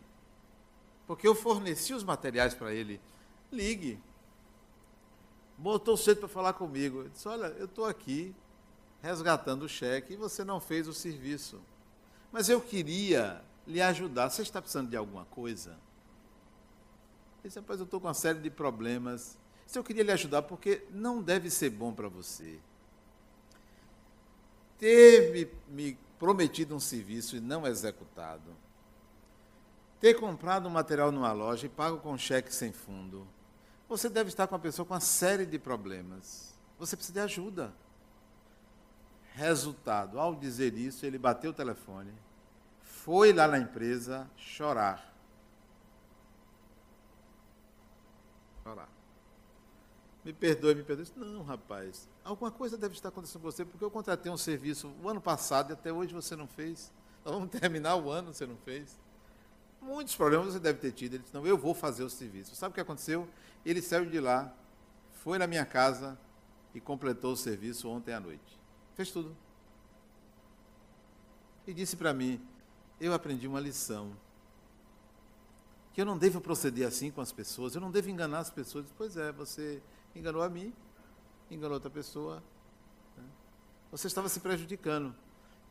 porque 1.05 1.27
eu 1.27 1.35
forneci 1.35 1.93
os 1.93 2.03
materiais 2.03 2.53
para 2.53 2.73
ele. 2.73 2.99
Ligue 3.51 3.99
botou 5.61 5.95
cedo 5.95 6.21
para 6.21 6.27
falar 6.27 6.53
comigo. 6.53 7.01
Eu 7.01 7.09
disse: 7.09 7.27
Olha, 7.27 7.47
eu 7.57 7.65
estou 7.65 7.85
aqui 7.85 8.35
resgatando 9.01 9.63
o 9.63 9.69
cheque 9.69 10.13
e 10.13 10.17
você 10.17 10.43
não 10.43 10.59
fez 10.59 10.87
o 10.87 10.93
serviço. 10.93 11.61
Mas 12.31 12.49
eu 12.49 12.59
queria 12.59 13.41
lhe 13.65 13.81
ajudar. 13.81 14.29
Você 14.29 14.41
está 14.41 14.61
precisando 14.61 14.89
de 14.89 14.97
alguma 14.97 15.25
coisa? 15.25 15.71
Ele 17.39 17.45
disse: 17.45 17.59
Rapaz, 17.59 17.79
eu 17.79 17.85
estou 17.85 17.99
com 17.99 18.07
uma 18.07 18.13
série 18.13 18.39
de 18.39 18.49
problemas. 18.49 19.37
Se 19.65 19.77
eu 19.77 19.83
queria 19.83 20.03
lhe 20.03 20.11
ajudar, 20.11 20.41
porque 20.41 20.85
não 20.91 21.21
deve 21.21 21.49
ser 21.49 21.69
bom 21.69 21.93
para 21.93 22.09
você. 22.09 22.59
Ter 24.77 25.31
me, 25.31 25.47
me 25.67 25.97
prometido 26.19 26.75
um 26.75 26.79
serviço 26.79 27.37
e 27.37 27.39
não 27.39 27.65
executado. 27.65 28.55
Ter 29.99 30.15
comprado 30.15 30.67
um 30.67 30.71
material 30.71 31.11
numa 31.11 31.31
loja 31.31 31.67
e 31.67 31.69
pago 31.69 31.99
com 31.99 32.17
cheque 32.17 32.53
sem 32.53 32.71
fundo 32.71 33.27
você 33.91 34.07
deve 34.07 34.29
estar 34.29 34.47
com 34.47 34.55
uma 34.55 34.61
pessoa 34.61 34.85
com 34.85 34.93
uma 34.93 35.01
série 35.01 35.45
de 35.45 35.59
problemas. 35.59 36.53
Você 36.79 36.95
precisa 36.95 37.13
de 37.13 37.19
ajuda. 37.19 37.73
Resultado: 39.33 40.17
ao 40.17 40.33
dizer 40.33 40.73
isso, 40.75 41.05
ele 41.05 41.17
bateu 41.17 41.51
o 41.51 41.53
telefone, 41.53 42.13
foi 43.03 43.33
lá 43.33 43.47
na 43.47 43.57
empresa 43.57 44.29
chorar. 44.35 45.11
Chorar. 48.63 48.89
Me 50.23 50.31
perdoe, 50.31 50.75
me 50.75 50.83
perdoe. 50.83 51.07
Não, 51.15 51.41
rapaz, 51.41 52.07
alguma 52.23 52.51
coisa 52.51 52.77
deve 52.77 52.93
estar 52.93 53.09
acontecendo 53.09 53.41
com 53.41 53.51
você, 53.51 53.65
porque 53.65 53.83
eu 53.83 53.89
contratei 53.89 54.31
um 54.31 54.37
serviço 54.37 54.93
o 55.01 55.09
ano 55.09 55.19
passado 55.19 55.71
e 55.71 55.73
até 55.73 55.91
hoje 55.91 56.13
você 56.13 56.35
não 56.35 56.47
fez. 56.47 56.93
Nós 57.25 57.33
vamos 57.33 57.49
terminar 57.49 57.95
o 57.95 58.09
ano, 58.11 58.33
você 58.33 58.45
não 58.45 58.57
fez. 58.57 58.99
Muitos 59.81 60.15
problemas 60.15 60.53
você 60.53 60.59
deve 60.59 60.77
ter 60.77 60.91
tido. 60.91 61.15
Ele 61.15 61.23
disse, 61.23 61.33
não, 61.33 61.45
eu 61.45 61.57
vou 61.57 61.73
fazer 61.73 62.03
o 62.03 62.09
serviço. 62.09 62.55
Sabe 62.55 62.71
o 62.71 62.75
que 62.75 62.81
aconteceu? 62.81 63.27
Ele 63.65 63.81
saiu 63.81 64.05
de 64.05 64.19
lá, 64.19 64.53
foi 65.23 65.39
na 65.39 65.47
minha 65.47 65.65
casa 65.65 66.19
e 66.75 66.79
completou 66.79 67.33
o 67.33 67.37
serviço 67.37 67.89
ontem 67.89 68.13
à 68.13 68.19
noite. 68.19 68.59
Fez 68.93 69.09
tudo. 69.09 69.35
E 71.65 71.73
disse 71.73 71.95
para 71.95 72.13
mim, 72.13 72.39
eu 73.01 73.13
aprendi 73.13 73.47
uma 73.47 73.59
lição. 73.59 74.15
Que 75.93 75.99
eu 75.99 76.05
não 76.05 76.17
devo 76.17 76.39
proceder 76.39 76.87
assim 76.87 77.09
com 77.09 77.19
as 77.19 77.31
pessoas, 77.31 77.73
eu 77.73 77.81
não 77.81 77.91
devo 77.91 78.09
enganar 78.09 78.39
as 78.39 78.49
pessoas. 78.49 78.85
Pois 78.95 79.17
é, 79.17 79.31
você 79.31 79.81
enganou 80.15 80.43
a 80.43 80.47
mim, 80.47 80.71
enganou 81.49 81.73
outra 81.73 81.89
pessoa. 81.89 82.41
Né? 83.17 83.23
Você 83.91 84.07
estava 84.07 84.29
se 84.29 84.39
prejudicando. 84.39 85.13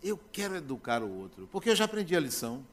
Eu 0.02 0.18
quero 0.32 0.56
educar 0.56 1.02
o 1.02 1.10
outro, 1.10 1.48
porque 1.52 1.70
eu 1.70 1.76
já 1.76 1.84
aprendi 1.84 2.16
a 2.16 2.20
lição. 2.20 2.66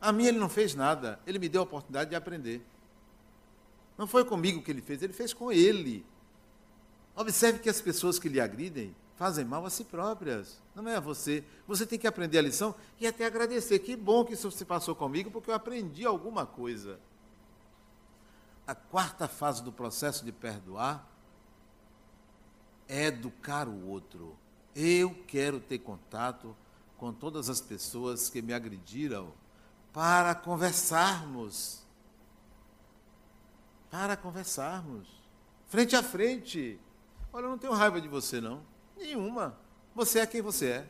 A 0.00 0.10
mim 0.10 0.26
ele 0.26 0.38
não 0.38 0.48
fez 0.48 0.74
nada, 0.74 1.20
ele 1.26 1.38
me 1.38 1.48
deu 1.48 1.60
a 1.60 1.64
oportunidade 1.64 2.10
de 2.10 2.16
aprender. 2.16 2.60
Não 3.96 4.06
foi 4.06 4.24
comigo 4.24 4.62
que 4.62 4.70
ele 4.70 4.82
fez, 4.82 5.00
ele 5.00 5.12
fez 5.12 5.32
com 5.32 5.52
ele. 5.52 6.04
Observe 7.14 7.60
que 7.60 7.68
as 7.68 7.80
pessoas 7.80 8.18
que 8.18 8.28
lhe 8.28 8.40
agridem 8.40 8.94
fazem 9.22 9.44
mal 9.44 9.64
a 9.64 9.70
si 9.70 9.84
próprias, 9.84 10.60
não 10.74 10.88
é 10.88 10.96
a 10.96 11.00
você. 11.00 11.44
Você 11.68 11.86
tem 11.86 11.96
que 11.96 12.08
aprender 12.08 12.38
a 12.38 12.42
lição 12.42 12.74
e 12.98 13.06
até 13.06 13.24
agradecer. 13.24 13.78
Que 13.78 13.94
bom 13.94 14.24
que 14.24 14.32
isso 14.32 14.50
se 14.50 14.64
passou 14.64 14.96
comigo, 14.96 15.30
porque 15.30 15.48
eu 15.48 15.54
aprendi 15.54 16.04
alguma 16.04 16.44
coisa. 16.44 16.98
A 18.66 18.74
quarta 18.74 19.28
fase 19.28 19.62
do 19.62 19.70
processo 19.70 20.24
de 20.24 20.32
perdoar 20.32 21.08
é 22.88 23.04
educar 23.06 23.68
o 23.68 23.86
outro. 23.86 24.36
Eu 24.74 25.14
quero 25.28 25.60
ter 25.60 25.78
contato 25.78 26.56
com 26.98 27.12
todas 27.12 27.48
as 27.48 27.60
pessoas 27.60 28.28
que 28.28 28.42
me 28.42 28.52
agrediram 28.52 29.32
para 29.92 30.34
conversarmos. 30.34 31.84
Para 33.88 34.16
conversarmos. 34.16 35.06
Frente 35.68 35.94
a 35.94 36.02
frente. 36.02 36.76
Olha, 37.32 37.44
eu 37.44 37.50
não 37.50 37.58
tenho 37.58 37.72
raiva 37.72 38.00
de 38.00 38.08
você, 38.08 38.40
não. 38.40 38.71
Nenhuma. 38.96 39.58
Você 39.94 40.20
é 40.20 40.26
quem 40.26 40.40
você 40.40 40.66
é. 40.66 40.88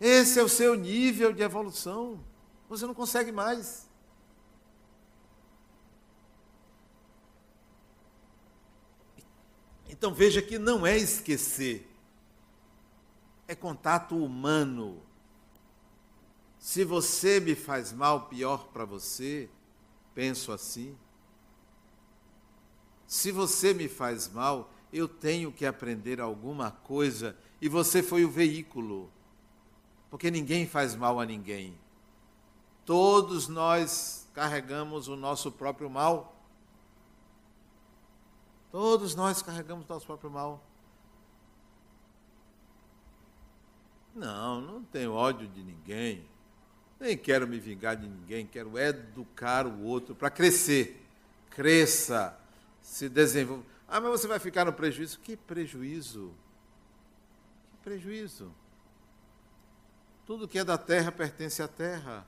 Esse 0.00 0.38
é 0.38 0.42
o 0.42 0.48
seu 0.48 0.74
nível 0.74 1.32
de 1.32 1.42
evolução. 1.42 2.22
Você 2.68 2.86
não 2.86 2.94
consegue 2.94 3.32
mais. 3.32 3.86
Então 9.88 10.12
veja 10.12 10.42
que 10.42 10.58
não 10.58 10.86
é 10.86 10.96
esquecer, 10.96 11.90
é 13.48 13.54
contato 13.54 14.14
humano. 14.22 15.02
Se 16.58 16.84
você 16.84 17.40
me 17.40 17.54
faz 17.54 17.92
mal, 17.92 18.28
pior 18.28 18.66
para 18.68 18.84
você, 18.84 19.48
penso 20.14 20.52
assim. 20.52 20.94
Se 23.06 23.32
você 23.32 23.72
me 23.72 23.88
faz 23.88 24.28
mal, 24.28 24.70
eu 24.92 25.08
tenho 25.08 25.52
que 25.52 25.66
aprender 25.66 26.20
alguma 26.20 26.70
coisa 26.70 27.36
e 27.60 27.68
você 27.68 28.02
foi 28.02 28.24
o 28.24 28.30
veículo. 28.30 29.10
Porque 30.10 30.30
ninguém 30.30 30.66
faz 30.66 30.94
mal 30.94 31.20
a 31.20 31.26
ninguém. 31.26 31.76
Todos 32.84 33.48
nós 33.48 34.28
carregamos 34.32 35.08
o 35.08 35.16
nosso 35.16 35.50
próprio 35.50 35.90
mal. 35.90 36.36
Todos 38.70 39.14
nós 39.14 39.42
carregamos 39.42 39.88
o 39.88 39.92
nosso 39.92 40.06
próprio 40.06 40.30
mal. 40.30 40.62
Não, 44.14 44.60
não 44.60 44.82
tenho 44.82 45.12
ódio 45.12 45.46
de 45.48 45.62
ninguém. 45.62 46.24
Nem 46.98 47.18
quero 47.18 47.46
me 47.46 47.58
vingar 47.58 47.96
de 47.96 48.08
ninguém, 48.08 48.46
quero 48.46 48.78
educar 48.78 49.66
o 49.66 49.82
outro 49.82 50.14
para 50.14 50.30
crescer. 50.30 51.04
Cresça, 51.50 52.38
se 52.80 53.08
desenvolva. 53.08 53.64
Ah, 53.88 54.00
mas 54.00 54.10
você 54.10 54.26
vai 54.26 54.38
ficar 54.38 54.64
no 54.64 54.72
prejuízo? 54.72 55.20
Que 55.20 55.36
prejuízo? 55.36 56.34
Que 57.70 57.76
prejuízo? 57.84 58.52
Tudo 60.26 60.48
que 60.48 60.58
é 60.58 60.64
da 60.64 60.76
terra 60.76 61.12
pertence 61.12 61.62
à 61.62 61.68
terra. 61.68 62.26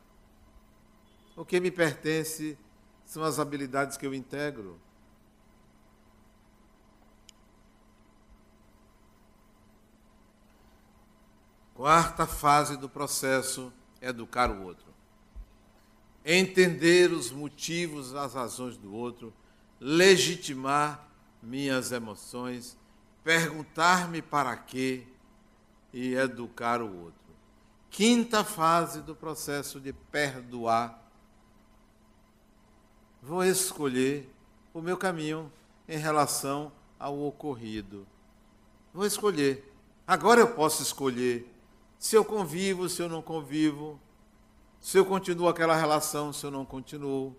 O 1.35 1.45
que 1.45 1.59
me 1.59 1.71
pertence 1.71 2.57
são 3.05 3.25
as 3.25 3.41
habilidades 3.41 3.97
que 3.97 4.07
eu 4.07 4.15
integro. 4.15 4.81
Quarta 11.75 12.27
fase 12.27 12.77
do 12.77 12.89
processo: 12.89 13.73
é 14.01 14.11
educar 14.11 14.51
o 14.51 14.63
outro. 14.63 14.87
Entender 16.25 17.13
os 17.13 17.33
motivos, 17.33 18.15
as 18.15 18.35
razões 18.35 18.77
do 18.77 18.93
outro, 18.95 19.33
legitimar 19.81 21.08
minhas 21.49 21.91
emoções, 21.93 22.77
perguntar-me 23.25 24.21
para 24.21 24.57
quê 24.57 25.07
e 25.93 26.15
educar 26.15 26.83
o 26.83 27.05
outro. 27.05 27.19
Quinta 27.91 28.45
fase 28.45 29.01
do 29.01 29.15
processo 29.15 29.81
de 29.81 29.93
perdoar. 29.93 31.03
Vou 33.23 33.43
escolher 33.43 34.31
o 34.75 34.83
meu 34.83 34.97
caminho 34.97 35.51
em 35.89 35.97
relação 35.97 36.71
ao 36.99 37.19
ocorrido. 37.27 38.07
Vou 38.93 39.07
escolher. 39.07 39.73
Agora 40.07 40.41
eu 40.41 40.49
posso 40.49 40.83
escolher 40.83 41.51
se 41.99 42.15
eu 42.15 42.25
convivo, 42.25 42.89
se 42.89 43.03
eu 43.03 43.09
não 43.09 43.21
convivo, 43.21 43.99
se 44.81 44.97
eu 44.97 45.05
continuo 45.05 45.49
aquela 45.49 45.75
relação, 45.75 46.33
se 46.33 46.45
eu 46.47 46.51
não 46.51 46.65
continuo, 46.65 47.37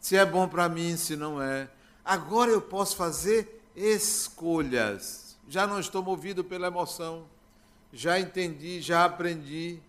se 0.00 0.16
é 0.16 0.24
bom 0.24 0.48
para 0.48 0.68
mim, 0.68 0.96
se 0.96 1.14
não 1.14 1.40
é. 1.40 1.70
Agora 2.04 2.50
eu 2.50 2.60
posso 2.60 2.96
fazer 2.96 3.62
escolhas. 3.74 5.36
Já 5.48 5.66
não 5.66 5.78
estou 5.78 6.02
movido 6.02 6.42
pela 6.42 6.68
emoção, 6.68 7.26
já 7.92 8.18
entendi, 8.18 8.80
já 8.80 9.04
aprendi, 9.04 9.80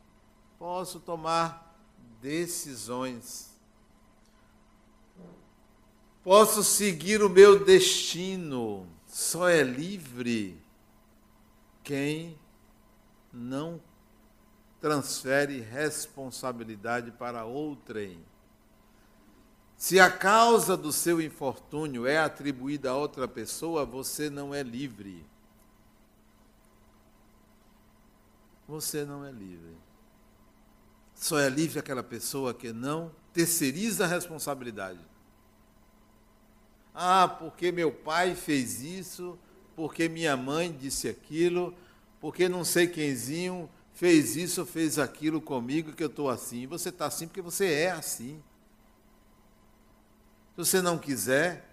posso 0.60 1.00
tomar 1.00 1.78
decisões. 2.22 3.54
Posso 6.24 6.64
seguir 6.64 7.22
o 7.22 7.30
meu 7.30 7.64
destino. 7.64 8.88
Só 9.08 9.48
é 9.48 9.62
livre 9.62 10.58
quem 11.84 12.40
não 13.32 13.80
transfere 14.80 15.60
responsabilidade 15.60 17.12
para 17.12 17.46
outrem. 17.46 18.24
Se 19.84 20.00
a 20.00 20.10
causa 20.10 20.78
do 20.78 20.94
seu 20.94 21.22
infortúnio 21.22 22.08
é 22.08 22.18
atribuída 22.18 22.92
a 22.92 22.96
outra 22.96 23.28
pessoa, 23.28 23.86
você 23.86 24.30
não 24.30 24.56
é 24.56 24.64
livre. 24.64 25.26
Você 28.66 29.04
não 29.04 29.26
é 29.26 29.32
livre. 29.34 29.76
Só 31.14 31.38
é 31.38 31.50
livre 31.50 31.80
aquela 31.80 32.02
pessoa 32.02 32.54
que 32.54 32.72
não 32.72 33.12
terceiriza 33.34 34.06
a 34.06 34.08
responsabilidade. 34.08 35.02
Ah, 36.96 37.28
porque 37.28 37.70
meu 37.70 37.92
pai 37.92 38.36
fez 38.36 38.82
isso, 38.82 39.38
porque 39.76 40.08
minha 40.08 40.38
mãe 40.38 40.72
disse 40.72 41.10
aquilo, 41.10 41.76
porque 42.22 42.48
não 42.48 42.64
sei 42.64 42.88
quemzinho 42.88 43.70
fez 43.92 44.38
isso 44.38 44.66
fez 44.66 44.98
aquilo 44.98 45.42
comigo 45.42 45.92
que 45.92 46.04
eu 46.04 46.08
estou 46.08 46.30
assim. 46.30 46.68
Você 46.68 46.88
está 46.88 47.08
assim 47.08 47.28
porque 47.28 47.42
você 47.42 47.66
é 47.66 47.92
assim. 47.92 48.42
Se 50.54 50.58
você 50.58 50.82
não 50.82 51.00
quiser, 51.00 51.68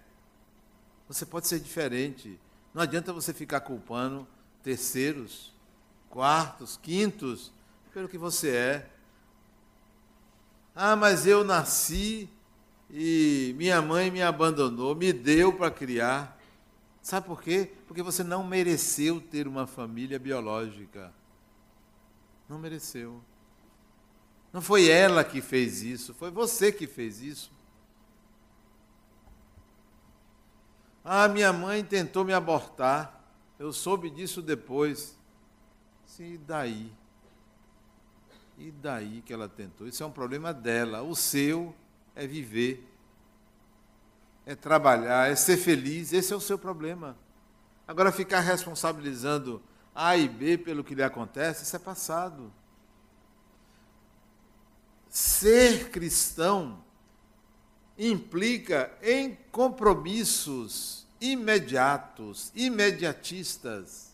você 1.07 1.23
pode 1.23 1.47
ser 1.47 1.59
diferente. 1.59 2.39
Não 2.73 2.81
adianta 2.81 3.13
você 3.13 3.31
ficar 3.31 3.61
culpando 3.61 4.27
terceiros, 4.63 5.53
quartos, 6.09 6.77
quintos, 6.81 7.51
pelo 7.93 8.09
que 8.09 8.17
você 8.17 8.49
é. 8.49 8.89
Ah, 10.73 10.95
mas 10.95 11.27
eu 11.27 11.43
nasci 11.43 12.27
e 12.89 13.53
minha 13.55 13.81
mãe 13.83 14.09
me 14.09 14.21
abandonou, 14.21 14.95
me 14.95 15.13
deu 15.13 15.53
para 15.53 15.69
criar. 15.69 16.39
Sabe 17.03 17.27
por 17.27 17.41
quê? 17.41 17.71
Porque 17.87 18.01
você 18.01 18.23
não 18.23 18.43
mereceu 18.43 19.21
ter 19.21 19.47
uma 19.47 19.67
família 19.67 20.17
biológica. 20.17 21.13
Não 22.49 22.57
mereceu. 22.57 23.21
Não 24.51 24.61
foi 24.61 24.89
ela 24.89 25.23
que 25.23 25.39
fez 25.39 25.83
isso, 25.83 26.15
foi 26.15 26.31
você 26.31 26.71
que 26.71 26.87
fez 26.87 27.21
isso. 27.21 27.51
Ah, 31.03 31.27
minha 31.27 31.51
mãe 31.51 31.83
tentou 31.83 32.23
me 32.23 32.33
abortar. 32.33 33.19
Eu 33.57 33.73
soube 33.73 34.09
disso 34.09 34.41
depois. 34.41 35.17
Sim, 36.05 36.33
e 36.33 36.37
daí? 36.37 36.91
E 38.57 38.71
daí 38.71 39.21
que 39.21 39.33
ela 39.33 39.49
tentou? 39.49 39.87
Isso 39.87 40.03
é 40.03 40.05
um 40.05 40.11
problema 40.11 40.53
dela. 40.53 41.01
O 41.01 41.15
seu 41.15 41.75
é 42.15 42.27
viver, 42.27 42.87
é 44.45 44.53
trabalhar, 44.53 45.31
é 45.31 45.35
ser 45.35 45.57
feliz. 45.57 46.13
Esse 46.13 46.33
é 46.33 46.35
o 46.35 46.41
seu 46.41 46.59
problema. 46.59 47.17
Agora, 47.87 48.11
ficar 48.11 48.41
responsabilizando 48.41 49.61
A 49.95 50.15
e 50.15 50.27
B 50.29 50.57
pelo 50.57 50.83
que 50.83 50.95
lhe 50.95 51.03
acontece, 51.03 51.63
isso 51.63 51.75
é 51.75 51.79
passado. 51.79 52.53
Ser 55.09 55.89
cristão 55.89 56.83
implica 58.01 58.91
em 59.03 59.37
compromissos 59.51 61.05
imediatos, 61.21 62.51
imediatistas. 62.55 64.09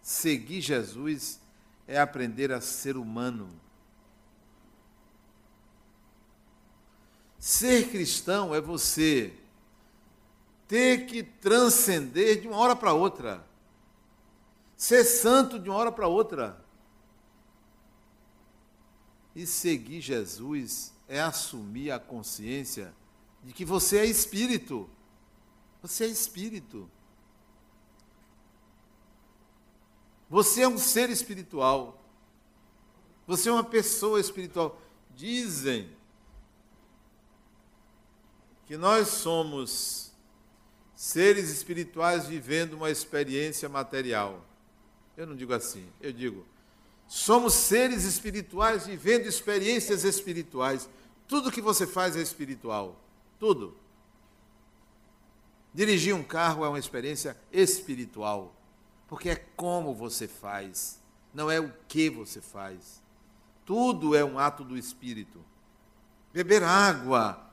Seguir 0.00 0.60
Jesus 0.60 1.40
é 1.88 1.98
aprender 1.98 2.52
a 2.52 2.60
ser 2.60 2.96
humano. 2.96 3.50
Ser 7.36 7.90
cristão 7.90 8.54
é 8.54 8.60
você 8.60 9.34
ter 10.68 11.06
que 11.06 11.24
transcender 11.24 12.40
de 12.40 12.46
uma 12.46 12.56
hora 12.58 12.76
para 12.76 12.92
outra. 12.92 13.44
Ser 14.76 15.02
santo 15.02 15.58
de 15.58 15.68
uma 15.68 15.78
hora 15.78 15.90
para 15.90 16.06
outra. 16.06 16.64
E 19.34 19.44
seguir 19.46 20.00
Jesus 20.00 20.92
é 21.08 21.20
assumir 21.20 21.90
a 21.90 21.98
consciência 21.98 22.94
de 23.46 23.52
que 23.52 23.64
você 23.64 23.98
é 23.98 24.04
espírito. 24.04 24.90
Você 25.80 26.04
é 26.04 26.08
espírito. 26.08 26.90
Você 30.28 30.62
é 30.62 30.68
um 30.68 30.76
ser 30.76 31.10
espiritual. 31.10 32.02
Você 33.24 33.48
é 33.48 33.52
uma 33.52 33.62
pessoa 33.62 34.18
espiritual. 34.18 34.82
Dizem 35.14 35.88
que 38.66 38.76
nós 38.76 39.06
somos 39.06 40.10
seres 40.96 41.48
espirituais 41.48 42.26
vivendo 42.26 42.72
uma 42.72 42.90
experiência 42.90 43.68
material. 43.68 44.44
Eu 45.16 45.24
não 45.24 45.36
digo 45.36 45.54
assim, 45.54 45.86
eu 46.00 46.12
digo, 46.12 46.44
somos 47.06 47.54
seres 47.54 48.02
espirituais 48.02 48.88
vivendo 48.88 49.26
experiências 49.26 50.02
espirituais. 50.02 50.88
Tudo 51.28 51.52
que 51.52 51.60
você 51.60 51.86
faz 51.86 52.16
é 52.16 52.20
espiritual. 52.20 53.05
Tudo. 53.38 53.76
Dirigir 55.74 56.14
um 56.14 56.22
carro 56.22 56.64
é 56.64 56.68
uma 56.68 56.78
experiência 56.78 57.36
espiritual, 57.52 58.54
porque 59.06 59.28
é 59.28 59.36
como 59.36 59.94
você 59.94 60.26
faz, 60.26 61.00
não 61.34 61.50
é 61.50 61.60
o 61.60 61.70
que 61.86 62.08
você 62.08 62.40
faz. 62.40 63.02
Tudo 63.64 64.16
é 64.16 64.24
um 64.24 64.38
ato 64.38 64.64
do 64.64 64.76
espírito. 64.76 65.44
Beber 66.32 66.62
água 66.62 67.50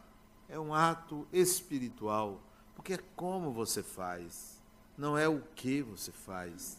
é 0.48 0.58
um 0.58 0.74
ato 0.74 1.28
espiritual, 1.34 2.42
porque 2.76 2.94
é 2.94 3.00
como 3.16 3.52
você 3.52 3.84
faz, 3.84 4.62
não 4.98 5.18
é 5.18 5.28
o 5.28 5.42
que 5.56 5.82
você 5.82 6.12
faz. 6.12 6.78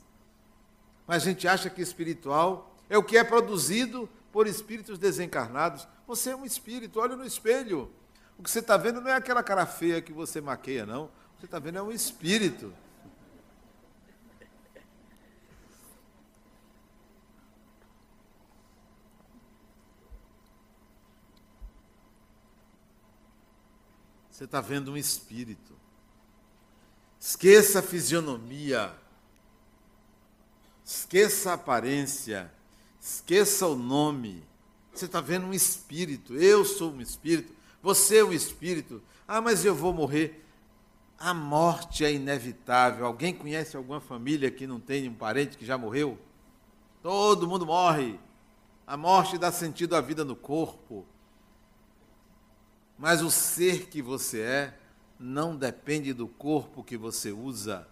Mas 1.07 1.23
a 1.23 1.27
gente 1.27 1.47
acha 1.47 1.69
que 1.69 1.83
espiritual 1.83 2.75
é 2.89 2.97
o 2.97 3.03
que 3.03 3.19
é 3.19 3.25
produzido 3.25 4.09
por 4.33 4.47
espíritos 4.47 4.99
desencarnados. 4.99 5.87
Você 6.07 6.31
é 6.31 6.37
um 6.37 6.45
espírito, 6.45 7.01
olha 7.01 7.17
no 7.17 7.27
espelho. 7.27 7.91
O 8.39 8.43
que 8.43 8.51
você 8.51 8.59
está 8.59 8.77
vendo 8.77 9.01
não 9.01 9.11
é 9.11 9.15
aquela 9.15 9.43
cara 9.43 9.65
feia 9.67 10.03
que 10.03 10.13
você 10.13 10.41
maqueia, 10.41 10.85
não. 10.85 11.05
O 11.05 11.09
que 11.09 11.41
você 11.41 11.47
está 11.47 11.59
vendo 11.59 11.79
é 11.79 11.83
um 11.83 11.93
espírito. 11.93 12.73
Você 24.35 24.45
está 24.45 24.61
vendo 24.61 24.91
um 24.91 24.97
espírito. 24.97 25.75
Esqueça 27.21 27.79
a 27.79 27.83
fisionomia. 27.83 28.93
Esqueça 30.85 31.53
a 31.53 31.55
aparência. 31.55 32.53
Esqueça 33.01 33.67
o 33.67 33.77
nome. 33.77 34.45
Você 34.93 35.05
está 35.05 35.21
vendo 35.21 35.47
um 35.47 35.55
espírito. 35.55 36.35
Eu 36.35 36.65
sou 36.65 36.93
um 36.93 37.01
espírito. 37.01 37.55
Você 37.85 38.17
é 38.17 38.25
um 38.25 38.33
espírito. 38.33 39.03
Ah, 39.29 39.43
mas 39.43 39.63
eu 39.63 39.75
vou 39.75 39.93
morrer. 39.93 40.43
A 41.19 41.35
morte 41.35 42.03
é 42.03 42.11
inevitável. 42.11 43.05
Alguém 43.05 43.35
conhece 43.35 43.77
alguma 43.77 44.01
família 44.01 44.51
que 44.51 44.67
não 44.67 44.81
tem 44.81 45.07
um 45.07 45.15
parente 45.15 45.59
que 45.59 45.67
já 45.67 45.77
morreu? 45.77 46.19
Todo 47.03 47.47
mundo 47.47 47.67
morre. 47.67 48.19
A 48.87 48.97
morte 48.97 49.37
dá 49.37 49.53
sentido 49.53 49.95
à 49.95 50.01
vida 50.01 50.25
no 50.25 50.35
corpo. 50.35 51.05
Mas 52.99 53.21
o 53.21 53.31
ser 53.31 53.89
que 53.89 54.01
você 54.01 54.41
é 54.41 54.79
não 55.21 55.55
depende 55.55 56.15
do 56.15 56.27
corpo 56.27 56.83
que 56.83 56.97
você 56.97 57.33
usa. 57.33 57.87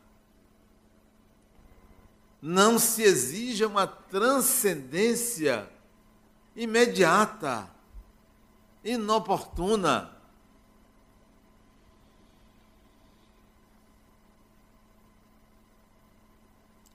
não 2.40 2.76
se 2.76 3.02
exija 3.02 3.68
uma 3.68 3.86
transcendência 3.86 5.70
imediata, 6.56 7.70
inoportuna. 8.84 10.16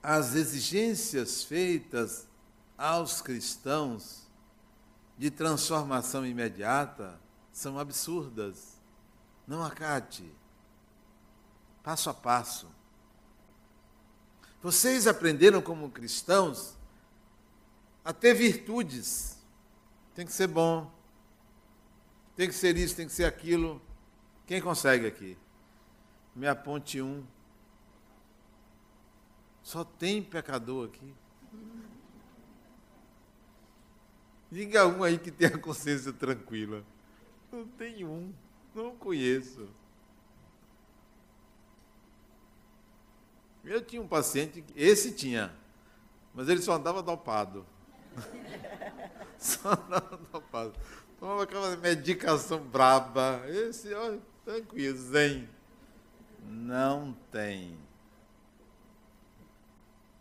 As 0.02 0.34
exigências 0.34 1.44
feitas 1.44 2.26
aos 2.76 3.20
cristãos 3.20 4.26
de 5.18 5.30
transformação 5.30 6.24
imediata 6.24 7.20
são 7.52 7.78
absurdas. 7.78 8.78
Não 9.46 9.64
acate. 9.64 10.24
Passo 11.82 12.08
a 12.08 12.14
passo. 12.14 12.68
Vocês 14.62 15.06
aprenderam 15.06 15.60
como 15.60 15.90
cristãos 15.90 16.76
a 18.04 18.12
ter 18.12 18.34
virtudes. 18.34 19.36
Tem 20.14 20.24
que 20.24 20.32
ser 20.32 20.46
bom. 20.46 20.97
Tem 22.38 22.46
que 22.46 22.54
ser 22.54 22.76
isso, 22.76 22.94
tem 22.94 23.04
que 23.04 23.12
ser 23.12 23.24
aquilo. 23.24 23.82
Quem 24.46 24.62
consegue 24.62 25.08
aqui? 25.08 25.36
Me 26.36 26.46
aponte 26.46 27.02
um. 27.02 27.26
Só 29.60 29.82
tem 29.82 30.22
pecador 30.22 30.86
aqui. 30.86 31.12
Diga 34.52 34.86
um 34.86 35.02
aí 35.02 35.18
que 35.18 35.32
tenha 35.32 35.50
consciência 35.58 36.12
tranquila. 36.12 36.84
Não 37.50 37.66
tem 37.66 38.04
um, 38.04 38.32
não 38.72 38.94
conheço. 38.94 39.68
Eu 43.64 43.84
tinha 43.84 44.00
um 44.00 44.06
paciente, 44.06 44.64
esse 44.76 45.10
tinha, 45.10 45.52
mas 46.32 46.48
ele 46.48 46.62
só 46.62 46.74
andava 46.74 47.02
dopado. 47.02 47.66
só 49.36 49.72
andava 49.72 50.16
dopado. 50.32 50.78
Aquela 51.20 51.76
medicação 51.76 52.60
braba. 52.60 53.42
Esse, 53.48 53.92
olha, 53.92 54.20
tranquilo, 54.44 54.96
zen. 54.96 55.48
Não 56.46 57.16
tem. 57.32 57.76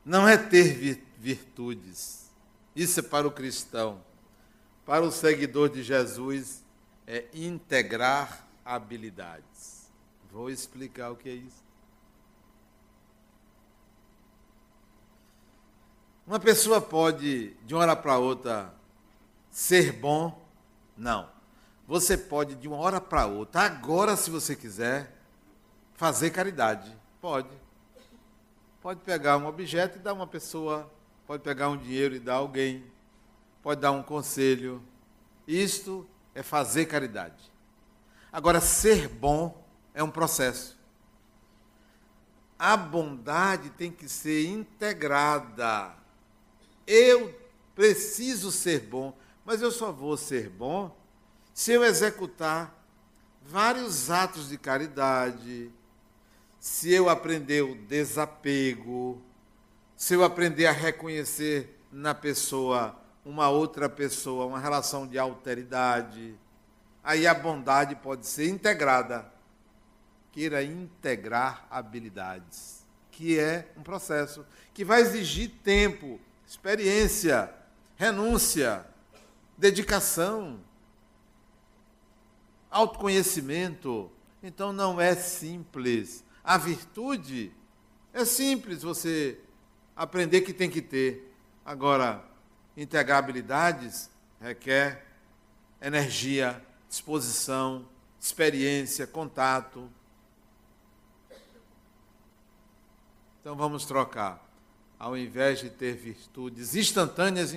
Não 0.03 0.27
é 0.27 0.37
ter 0.37 1.03
virtudes. 1.17 2.31
Isso 2.75 2.99
é 2.99 3.03
para 3.03 3.27
o 3.27 3.31
cristão. 3.31 4.01
Para 4.85 5.03
o 5.03 5.11
seguidor 5.11 5.69
de 5.69 5.83
Jesus, 5.83 6.63
é 7.05 7.25
integrar 7.33 8.47
habilidades. 8.63 9.89
Vou 10.31 10.49
explicar 10.49 11.11
o 11.11 11.15
que 11.15 11.29
é 11.29 11.33
isso. 11.33 11.63
Uma 16.25 16.39
pessoa 16.39 16.81
pode, 16.81 17.53
de 17.65 17.73
uma 17.73 17.81
hora 17.81 17.95
para 17.95 18.17
outra, 18.17 18.73
ser 19.49 19.93
bom? 19.93 20.46
Não. 20.97 21.29
Você 21.87 22.17
pode, 22.17 22.55
de 22.55 22.67
uma 22.67 22.77
hora 22.77 22.99
para 22.99 23.25
outra, 23.25 23.61
agora, 23.61 24.15
se 24.17 24.29
você 24.29 24.55
quiser, 24.55 25.15
fazer 25.93 26.31
caridade. 26.31 26.93
Pode. 27.21 27.49
Pode 28.81 28.99
pegar 29.01 29.37
um 29.37 29.47
objeto 29.47 29.97
e 29.97 30.01
dar 30.01 30.13
uma 30.13 30.27
pessoa, 30.27 30.91
pode 31.25 31.43
pegar 31.43 31.69
um 31.69 31.77
dinheiro 31.77 32.15
e 32.15 32.19
dar 32.19 32.35
alguém 32.35 32.83
pode 33.67 33.81
dar 33.81 33.91
um 33.91 34.01
conselho. 34.01 34.81
Isto 35.45 36.07
é 36.33 36.41
fazer 36.41 36.85
caridade. 36.85 37.51
Agora, 38.31 38.61
ser 38.61 39.09
bom 39.09 39.61
é 39.93 40.01
um 40.01 40.09
processo. 40.09 40.79
A 42.57 42.77
bondade 42.77 43.69
tem 43.71 43.91
que 43.91 44.07
ser 44.07 44.47
integrada. 44.47 45.93
Eu 46.87 47.37
preciso 47.75 48.53
ser 48.53 48.83
bom, 48.83 49.13
mas 49.47 49.61
eu 49.61 49.71
só 49.71 49.93
vou 49.93 50.17
ser 50.17 50.49
bom 50.49 50.93
se 51.53 51.71
eu 51.71 51.81
executar 51.85 52.77
vários 53.41 54.11
atos 54.11 54.49
de 54.49 54.57
caridade, 54.57 55.71
se 56.59 56.91
eu 56.91 57.07
aprender 57.07 57.61
o 57.61 57.73
desapego, 57.73 59.21
se 59.95 60.15
eu 60.15 60.25
aprender 60.25 60.65
a 60.65 60.73
reconhecer 60.73 61.79
na 61.89 62.13
pessoa 62.13 62.99
uma 63.23 63.47
outra 63.47 63.87
pessoa, 63.87 64.45
uma 64.45 64.59
relação 64.59 65.07
de 65.07 65.17
alteridade. 65.17 66.35
Aí 67.01 67.25
a 67.25 67.33
bondade 67.33 67.95
pode 67.95 68.27
ser 68.27 68.49
integrada. 68.49 69.31
Queira 70.29 70.61
integrar 70.61 71.65
habilidades, 71.71 72.85
que 73.09 73.39
é 73.39 73.71
um 73.77 73.81
processo 73.81 74.45
que 74.73 74.83
vai 74.83 74.99
exigir 74.99 75.51
tempo, 75.63 76.19
experiência, 76.45 77.49
renúncia, 77.95 78.85
dedicação, 79.57 80.59
autoconhecimento. 82.69 84.11
Então 84.43 84.71
não 84.71 85.01
é 85.01 85.15
simples. 85.15 86.23
A 86.43 86.57
virtude 86.57 87.51
é 88.13 88.23
simples 88.23 88.83
você 88.83 89.39
aprender 89.95 90.41
que 90.41 90.53
tem 90.53 90.69
que 90.69 90.81
ter. 90.81 91.33
Agora, 91.65 92.23
Integrar 92.77 93.17
habilidades 93.17 94.07
requer 94.39 95.03
energia, 95.81 96.63
disposição, 96.87 97.89
experiência, 98.19 99.07
contato. 99.07 99.89
Então 103.41 103.55
vamos 103.55 103.83
trocar. 103.83 104.47
Ao 104.99 105.17
invés 105.17 105.59
de 105.59 105.71
ter 105.71 105.95
virtudes 105.95 106.75
instantâneas, 106.75 107.55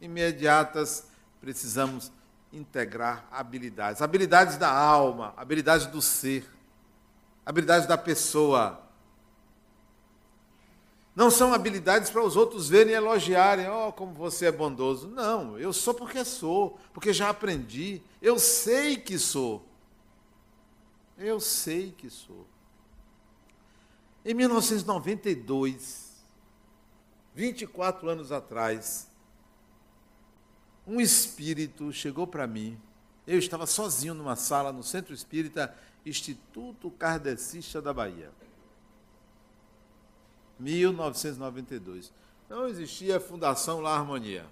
imediatas, 0.00 1.06
precisamos 1.40 2.12
integrar 2.52 3.26
habilidades. 3.30 4.02
Habilidades 4.02 4.56
da 4.56 4.70
alma, 4.70 5.34
habilidades 5.36 5.86
do 5.86 6.00
ser, 6.00 6.48
habilidades 7.44 7.86
da 7.86 7.98
pessoa. 7.98 8.82
Não 11.14 11.30
são 11.30 11.52
habilidades 11.52 12.10
para 12.10 12.22
os 12.22 12.36
outros 12.36 12.68
verem 12.68 12.92
e 12.92 12.96
elogiarem, 12.96 13.68
oh, 13.68 13.92
como 13.92 14.14
você 14.14 14.46
é 14.46 14.52
bondoso. 14.52 15.08
Não, 15.08 15.58
eu 15.58 15.72
sou 15.72 15.92
porque 15.92 16.24
sou, 16.24 16.78
porque 16.92 17.12
já 17.12 17.28
aprendi. 17.28 18.00
Eu 18.22 18.38
sei 18.38 18.96
que 18.96 19.18
sou. 19.18 19.66
Eu 21.16 21.40
sei 21.40 21.90
que 21.90 22.08
sou. 22.08 22.46
Em 24.24 24.32
1992, 24.34 26.08
24 27.34 28.08
anos 28.08 28.30
atrás, 28.30 29.08
um 30.88 31.00
espírito 31.00 31.92
chegou 31.92 32.26
para 32.26 32.46
mim. 32.46 32.80
Eu 33.26 33.38
estava 33.38 33.66
sozinho 33.66 34.14
numa 34.14 34.34
sala 34.34 34.72
no 34.72 34.82
Centro 34.82 35.12
Espírita 35.12 35.76
Instituto 36.04 36.90
Kardecista 36.90 37.82
da 37.82 37.92
Bahia. 37.92 38.30
1992. 40.58 42.10
Não 42.48 42.66
existia 42.66 43.20
Fundação 43.20 43.80
La 43.80 43.94
Harmonia. 43.94 44.46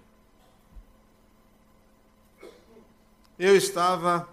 Eu 3.39 3.55
estava 3.55 4.29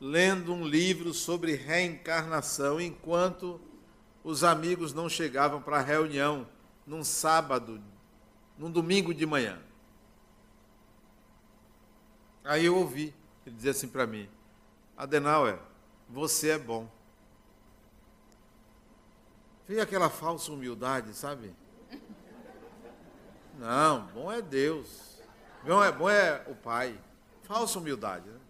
lendo 0.00 0.52
um 0.52 0.66
livro 0.66 1.12
sobre 1.12 1.54
reencarnação 1.54 2.80
enquanto 2.80 3.60
os 4.24 4.42
amigos 4.42 4.94
não 4.94 5.08
chegavam 5.08 5.60
para 5.60 5.76
a 5.76 5.82
reunião 5.82 6.48
num 6.86 7.04
sábado, 7.04 7.82
num 8.58 8.70
domingo 8.70 9.12
de 9.12 9.26
manhã. 9.26 9.60
Aí 12.44 12.66
eu 12.66 12.76
ouvi, 12.76 13.14
ele 13.46 13.54
dizia 13.54 13.70
assim 13.70 13.88
para 13.88 14.06
mim: 14.06 14.28
Adenauer, 14.96 15.58
você 16.08 16.50
é 16.50 16.58
bom. 16.58 16.88
Vê 19.66 19.80
aquela 19.80 20.10
falsa 20.10 20.52
humildade, 20.52 21.14
sabe? 21.14 21.54
Não, 23.58 24.06
bom 24.08 24.30
é 24.30 24.42
Deus. 24.42 25.20
Bom 25.64 25.82
é, 25.82 25.92
bom 25.92 26.10
é 26.10 26.44
o 26.48 26.54
Pai. 26.54 26.98
Falsa 27.44 27.78
humildade. 27.78 28.28
Né? 28.28 28.40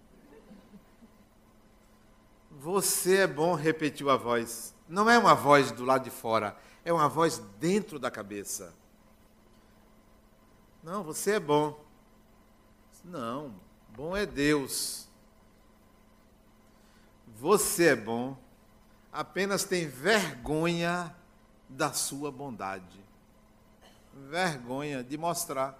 Você 2.52 3.18
é 3.18 3.26
bom, 3.26 3.54
repetiu 3.54 4.08
a 4.08 4.16
voz. 4.16 4.74
Não 4.88 5.08
é 5.08 5.18
uma 5.18 5.34
voz 5.34 5.70
do 5.70 5.84
lado 5.84 6.04
de 6.04 6.10
fora, 6.10 6.56
é 6.84 6.92
uma 6.92 7.08
voz 7.08 7.38
dentro 7.58 7.98
da 7.98 8.10
cabeça. 8.10 8.74
Não, 10.82 11.02
você 11.02 11.32
é 11.32 11.40
bom. 11.40 11.82
Não, 13.04 13.54
bom 13.94 14.16
é 14.16 14.26
Deus. 14.26 15.08
Você 17.38 17.88
é 17.88 17.96
bom 17.96 18.36
apenas 19.12 19.64
tem 19.64 19.86
vergonha 19.86 21.14
da 21.68 21.92
sua 21.92 22.32
bondade. 22.32 23.00
Vergonha 24.30 25.04
de 25.04 25.18
mostrar. 25.18 25.78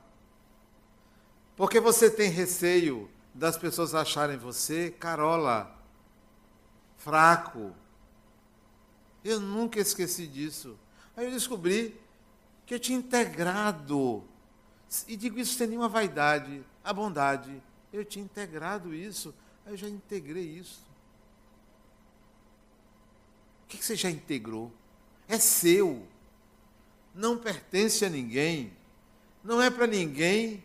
Porque 1.57 1.81
você 1.81 2.11
tem 2.11 2.31
receio 2.31 3.11
das 3.33 3.57
pessoas 3.57 3.95
acharem 3.95 4.37
você 4.37 4.91
carola, 4.91 5.75
fraco. 6.99 7.73
Eu 9.25 9.41
nunca 9.41 9.81
esqueci 9.81 10.27
disso. 10.27 10.79
Aí 11.17 11.25
eu 11.25 11.31
descobri 11.31 11.99
que 12.67 12.75
eu 12.75 12.81
tinha 12.81 12.99
integrado. 12.99 14.25
E 15.09 15.17
digo 15.17 15.39
isso 15.39 15.57
sem 15.57 15.69
nenhuma 15.69 15.89
vaidade, 15.89 16.63
a 16.85 16.93
bondade. 16.93 17.63
Eu 17.93 18.05
tinha 18.05 18.25
integrado 18.25 18.95
isso, 18.95 19.35
eu 19.67 19.77
já 19.77 19.89
integrei 19.89 20.45
isso. 20.45 20.81
O 23.65 23.69
que 23.69 23.85
você 23.85 23.95
já 23.95 24.11
integrou? 24.11 24.73
É 25.29 25.39
seu. 25.39 26.07
Não 27.15 27.39
pertence 27.39 28.05
a 28.05 28.09
ninguém. 28.09 28.73
Não 29.45 29.61
é 29.61 29.71
para 29.71 29.87
ninguém 29.87 30.63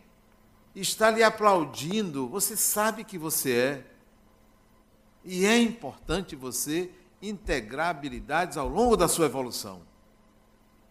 estar 0.74 1.10
lhe 1.10 1.22
aplaudindo. 1.22 2.28
Você 2.28 2.56
sabe 2.56 3.04
que 3.04 3.18
você 3.18 3.52
é. 3.52 3.86
E 5.24 5.44
é 5.44 5.58
importante 5.58 6.34
você 6.34 6.90
integrar 7.20 7.88
habilidades 7.88 8.56
ao 8.56 8.68
longo 8.68 8.96
da 8.96 9.08
sua 9.08 9.26
evolução. 9.26 9.82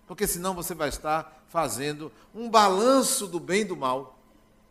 Porque 0.06 0.28
senão 0.28 0.54
você 0.54 0.76
vai 0.76 0.90
estar 0.90 1.44
fazendo 1.48 2.12
um 2.34 2.50
balanço 2.50 3.28
do 3.28 3.40
bem 3.40 3.62
e 3.62 3.66
do 3.66 3.76
mal. 3.76 4.20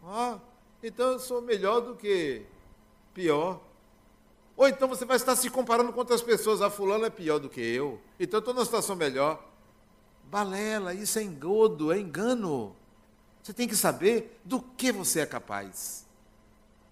Ah, 0.05 0.39
então 0.87 1.12
eu 1.12 1.18
sou 1.18 1.43
melhor 1.43 1.80
do 1.80 1.97
que 1.97 2.43
pior. 3.12 3.61
Ou 4.57 4.68
então 4.68 4.87
você 4.87 5.05
vai 5.05 5.16
estar 5.16 5.34
se 5.34 5.51
comparando 5.51 5.93
com 5.93 5.99
outras 5.99 6.22
pessoas. 6.22 6.62
Ah, 6.62 6.70
fulano 6.70 7.05
é 7.05 7.11
pior 7.11 7.41
do 7.41 7.49
que 7.49 7.61
eu. 7.61 8.01
Então 8.20 8.39
eu 8.39 8.41
estou 8.41 8.55
numa 8.55 8.64
situação 8.64 8.95
melhor. 8.95 9.45
Balela, 10.30 10.95
isso 10.95 11.18
é 11.18 11.24
engodo, 11.24 11.93
é 11.93 11.99
engano. 11.99 12.74
Você 13.43 13.53
tem 13.53 13.66
que 13.66 13.74
saber 13.74 14.41
do 14.45 14.61
que 14.61 14.93
você 14.93 15.20
é 15.20 15.26
capaz. 15.26 16.07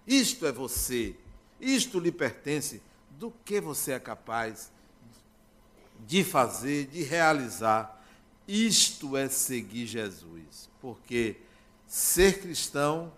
Isto 0.05 0.45
é 0.45 0.51
você. 0.51 1.15
Isto 1.59 1.97
lhe 1.97 2.11
pertence. 2.11 2.81
Do 3.11 3.31
que 3.45 3.61
você 3.61 3.93
é 3.93 3.99
capaz 3.99 4.73
de 6.05 6.21
fazer, 6.21 6.87
de 6.87 7.01
realizar. 7.01 8.05
Isto 8.45 9.15
é 9.15 9.29
seguir 9.29 9.85
Jesus. 9.85 10.69
Porque 10.81 11.37
ser 11.87 12.41
cristão 12.41 13.11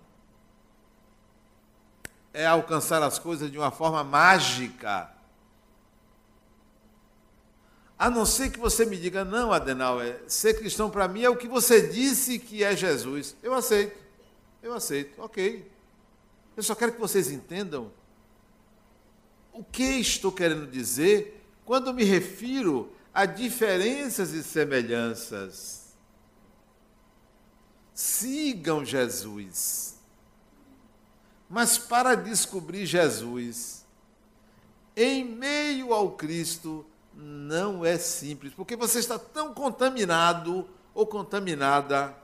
é 2.37 2.45
alcançar 2.45 3.01
as 3.01 3.17
coisas 3.17 3.51
de 3.51 3.57
uma 3.57 3.71
forma 3.71 4.03
mágica. 4.03 5.09
A 7.97 8.11
não 8.11 8.27
ser 8.27 8.51
que 8.51 8.59
você 8.59 8.85
me 8.85 8.95
diga, 8.95 9.25
não, 9.25 9.51
Adenal, 9.51 9.99
é, 9.99 10.19
ser 10.27 10.53
cristão 10.53 10.87
para 10.87 11.07
mim 11.07 11.23
é 11.23 11.29
o 11.31 11.35
que 11.35 11.47
você 11.47 11.87
disse 11.87 12.37
que 12.37 12.63
é 12.63 12.75
Jesus. 12.75 13.35
Eu 13.41 13.55
aceito, 13.55 13.97
eu 14.61 14.71
aceito, 14.71 15.19
ok. 15.19 15.67
Eu 16.55 16.61
só 16.61 16.75
quero 16.75 16.93
que 16.93 16.99
vocês 16.99 17.31
entendam 17.31 17.91
o 19.51 19.63
que 19.63 19.83
estou 19.83 20.31
querendo 20.31 20.67
dizer 20.67 21.43
quando 21.65 21.91
me 21.91 22.03
refiro 22.03 22.93
a 23.11 23.25
diferenças 23.25 24.31
e 24.31 24.43
semelhanças. 24.43 25.95
Sigam 27.95 28.85
Jesus. 28.85 29.96
Mas 31.49 31.77
para 31.77 32.15
descobrir 32.15 32.85
Jesus, 32.85 33.85
em 34.95 35.23
meio 35.23 35.93
ao 35.93 36.11
Cristo, 36.11 36.85
não 37.13 37.85
é 37.85 37.97
simples, 37.97 38.53
porque 38.53 38.75
você 38.75 38.99
está 38.99 39.17
tão 39.17 39.53
contaminado 39.53 40.67
ou 40.93 41.05
contaminada 41.05 42.15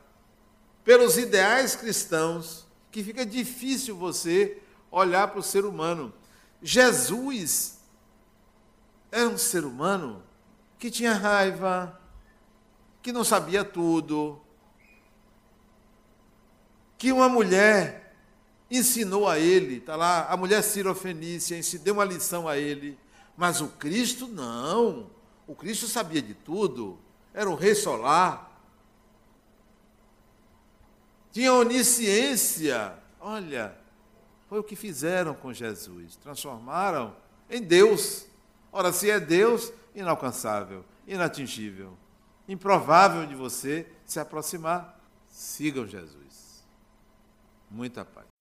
pelos 0.83 1.17
ideais 1.17 1.75
cristãos 1.75 2.65
que 2.91 3.03
fica 3.03 3.25
difícil 3.25 3.95
você 3.95 4.61
olhar 4.91 5.27
para 5.29 5.39
o 5.39 5.43
ser 5.43 5.65
humano. 5.65 6.13
Jesus 6.61 7.79
era 9.11 9.27
um 9.29 9.37
ser 9.37 9.63
humano 9.63 10.21
que 10.77 10.91
tinha 10.91 11.13
raiva, 11.13 11.99
que 13.01 13.11
não 13.11 13.23
sabia 13.23 13.63
tudo, 13.63 14.41
que 16.97 17.11
uma 17.11 17.29
mulher 17.29 18.02
ensinou 18.77 19.27
a 19.27 19.37
ele, 19.37 19.77
está 19.77 19.95
lá, 19.95 20.27
a 20.27 20.35
mulher 20.35 20.63
sirofenícia 20.63 21.59
deu 21.79 21.93
uma 21.93 22.03
lição 22.03 22.47
a 22.47 22.57
ele, 22.57 22.97
mas 23.37 23.61
o 23.61 23.67
Cristo 23.67 24.27
não. 24.27 25.09
O 25.47 25.55
Cristo 25.55 25.87
sabia 25.87 26.21
de 26.21 26.33
tudo. 26.33 26.97
Era 27.33 27.49
o 27.49 27.55
rei 27.55 27.75
solar. 27.75 28.51
Tinha 31.31 31.53
onisciência. 31.53 32.93
Olha, 33.19 33.75
foi 34.47 34.59
o 34.59 34.63
que 34.63 34.75
fizeram 34.75 35.33
com 35.33 35.51
Jesus. 35.51 36.15
Transformaram 36.15 37.15
em 37.49 37.61
Deus. 37.61 38.25
Ora, 38.71 38.91
se 38.91 39.09
é 39.09 39.19
Deus, 39.19 39.71
inalcançável, 39.93 40.83
inatingível, 41.07 41.97
improvável 42.47 43.25
de 43.25 43.35
você 43.35 43.87
se 44.05 44.19
aproximar, 44.19 44.99
sigam 45.27 45.85
Jesus. 45.87 46.63
Muita 47.69 48.05
paz. 48.05 48.32